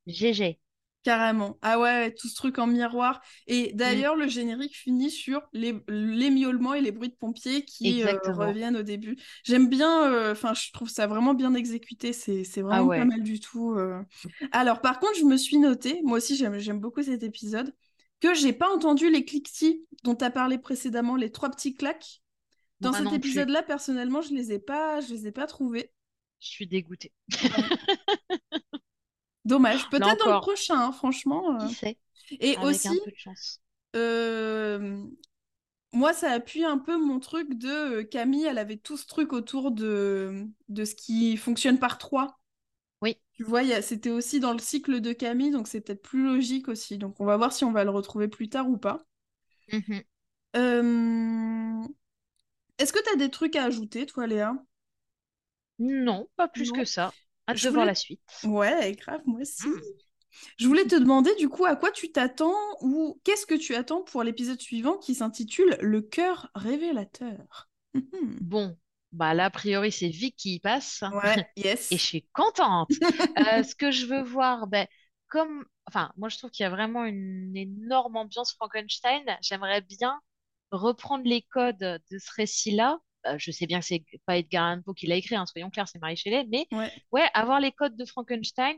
[0.07, 0.61] GG.
[1.07, 1.57] Carrément.
[1.63, 3.23] Ah ouais, tout ce truc en miroir.
[3.47, 3.77] Et Mm.
[3.77, 8.19] d'ailleurs, le générique finit sur les, les miaulements et les bruits de pompiers qui euh,
[8.33, 9.17] reviennent au début.
[9.45, 12.13] J'aime bien, euh, enfin, je trouve ça vraiment bien exécuté.
[12.13, 13.75] C'est Ah vraiment pas mal du tout.
[13.75, 14.03] euh.
[14.51, 17.73] Alors, par contre, je me suis noté, moi aussi, j'aime beaucoup cet épisode,
[18.21, 22.23] que j'ai pas entendu les cliquetis dont tu as parlé précédemment, les trois petits claques.
[22.81, 25.93] Dans cet épisode-là, personnellement, je les ai pas, je les ai pas trouvés.
[26.41, 27.13] Je suis dégoûtée.
[29.47, 29.89] Dommage.
[29.89, 31.61] Peut-être dans le prochain, hein, franchement.
[31.61, 31.69] euh.
[31.69, 31.99] qui sait,
[32.41, 33.61] Et avec aussi, un peu de chance.
[33.97, 35.05] euh,
[35.93, 37.69] moi, ça appuie un peu mon truc de
[38.01, 42.41] euh, Camille, elle avait tout ce truc autour de, de ce qui fonctionne par trois.
[43.03, 43.17] Oui.
[43.35, 46.03] Tu vois, il y a- c'était aussi dans le cycle de Camille, donc c'est peut-être
[46.03, 46.99] plus logique aussi.
[46.99, 49.07] Donc on va voir si on va le retrouver plus tard ou pas.
[49.73, 50.03] Mhm.
[50.57, 51.83] Euh,
[52.79, 54.55] Est-ce que tu as des trucs à ajouter, toi, Léa?
[55.79, 56.73] Non, pas plus Non.
[56.73, 57.15] que ça.
[57.49, 58.21] Hâte Je de voir voulais- la suite.
[58.45, 59.69] Ouais, grave, moi aussi.
[59.69, 59.81] Mm.
[60.59, 64.03] Je voulais te demander du coup à quoi tu t'attends ou qu'est-ce que tu attends
[64.03, 67.69] pour l'épisode suivant qui s'intitule Le cœur révélateur.
[67.95, 68.39] Mhm.
[68.43, 68.77] Bon,
[69.13, 71.03] Bah là, a priori, c'est Vic qui y passe.
[71.23, 71.91] Ouais, yes.
[71.93, 72.91] Et je suis contente.
[73.59, 74.87] Euh, ce que je veux voir, ben,
[75.29, 79.25] comme, enfin, moi je trouve qu'il y a vraiment une énorme ambiance Frankenstein.
[79.41, 80.21] J'aimerais bien
[80.71, 82.99] reprendre les codes de ce récit-là.
[83.29, 85.71] Euh, je sais bien que c'est pas Edgar Allan Poe qui l'a écrit, hein, soyons
[85.71, 86.93] clairs, c'est Marie Shelley, mais Ouais.
[87.13, 88.77] ouais, avoir les codes de Frankenstein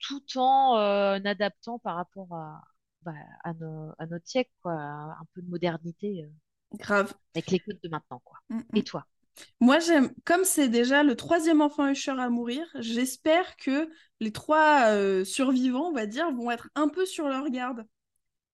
[0.00, 2.62] tout en euh, adaptant par rapport à,
[3.02, 3.12] bah,
[3.44, 6.28] à, nos- à notre siècle, quoi, un peu de modernité euh,
[6.74, 7.14] Grave.
[7.34, 8.38] avec les codes de maintenant, quoi.
[8.50, 8.78] Mm, mm.
[8.78, 9.06] Et toi?
[9.60, 13.90] Moi, j'aime, comme c'est déjà le troisième enfant Usher à mourir, j'espère que
[14.20, 17.86] les trois euh, survivants, on va dire, vont être un peu sur leur garde.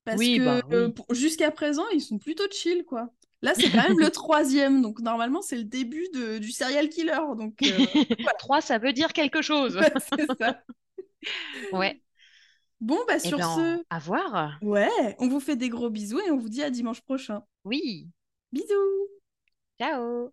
[0.04, 0.76] Parce Oui, que bah oui.
[0.76, 3.12] euh, jusqu'à présent, ils sont plutôt chill, quoi.
[3.40, 7.20] Là, c'est quand même le troisième, donc normalement, c'est le début de, du serial killer.
[7.36, 7.68] Donc, euh,
[8.38, 9.78] Trois, ça veut dire quelque chose.
[10.16, 10.60] c'est ça.
[11.72, 12.02] Ouais.
[12.80, 14.58] Bon, bah, Eh sur ben, ce, à voir.
[14.62, 17.42] ouais, on vous fait des gros bisous et on vous dit à dimanche prochain.
[17.64, 18.08] Oui.
[18.52, 19.08] Bisous!
[19.80, 20.32] Ciao.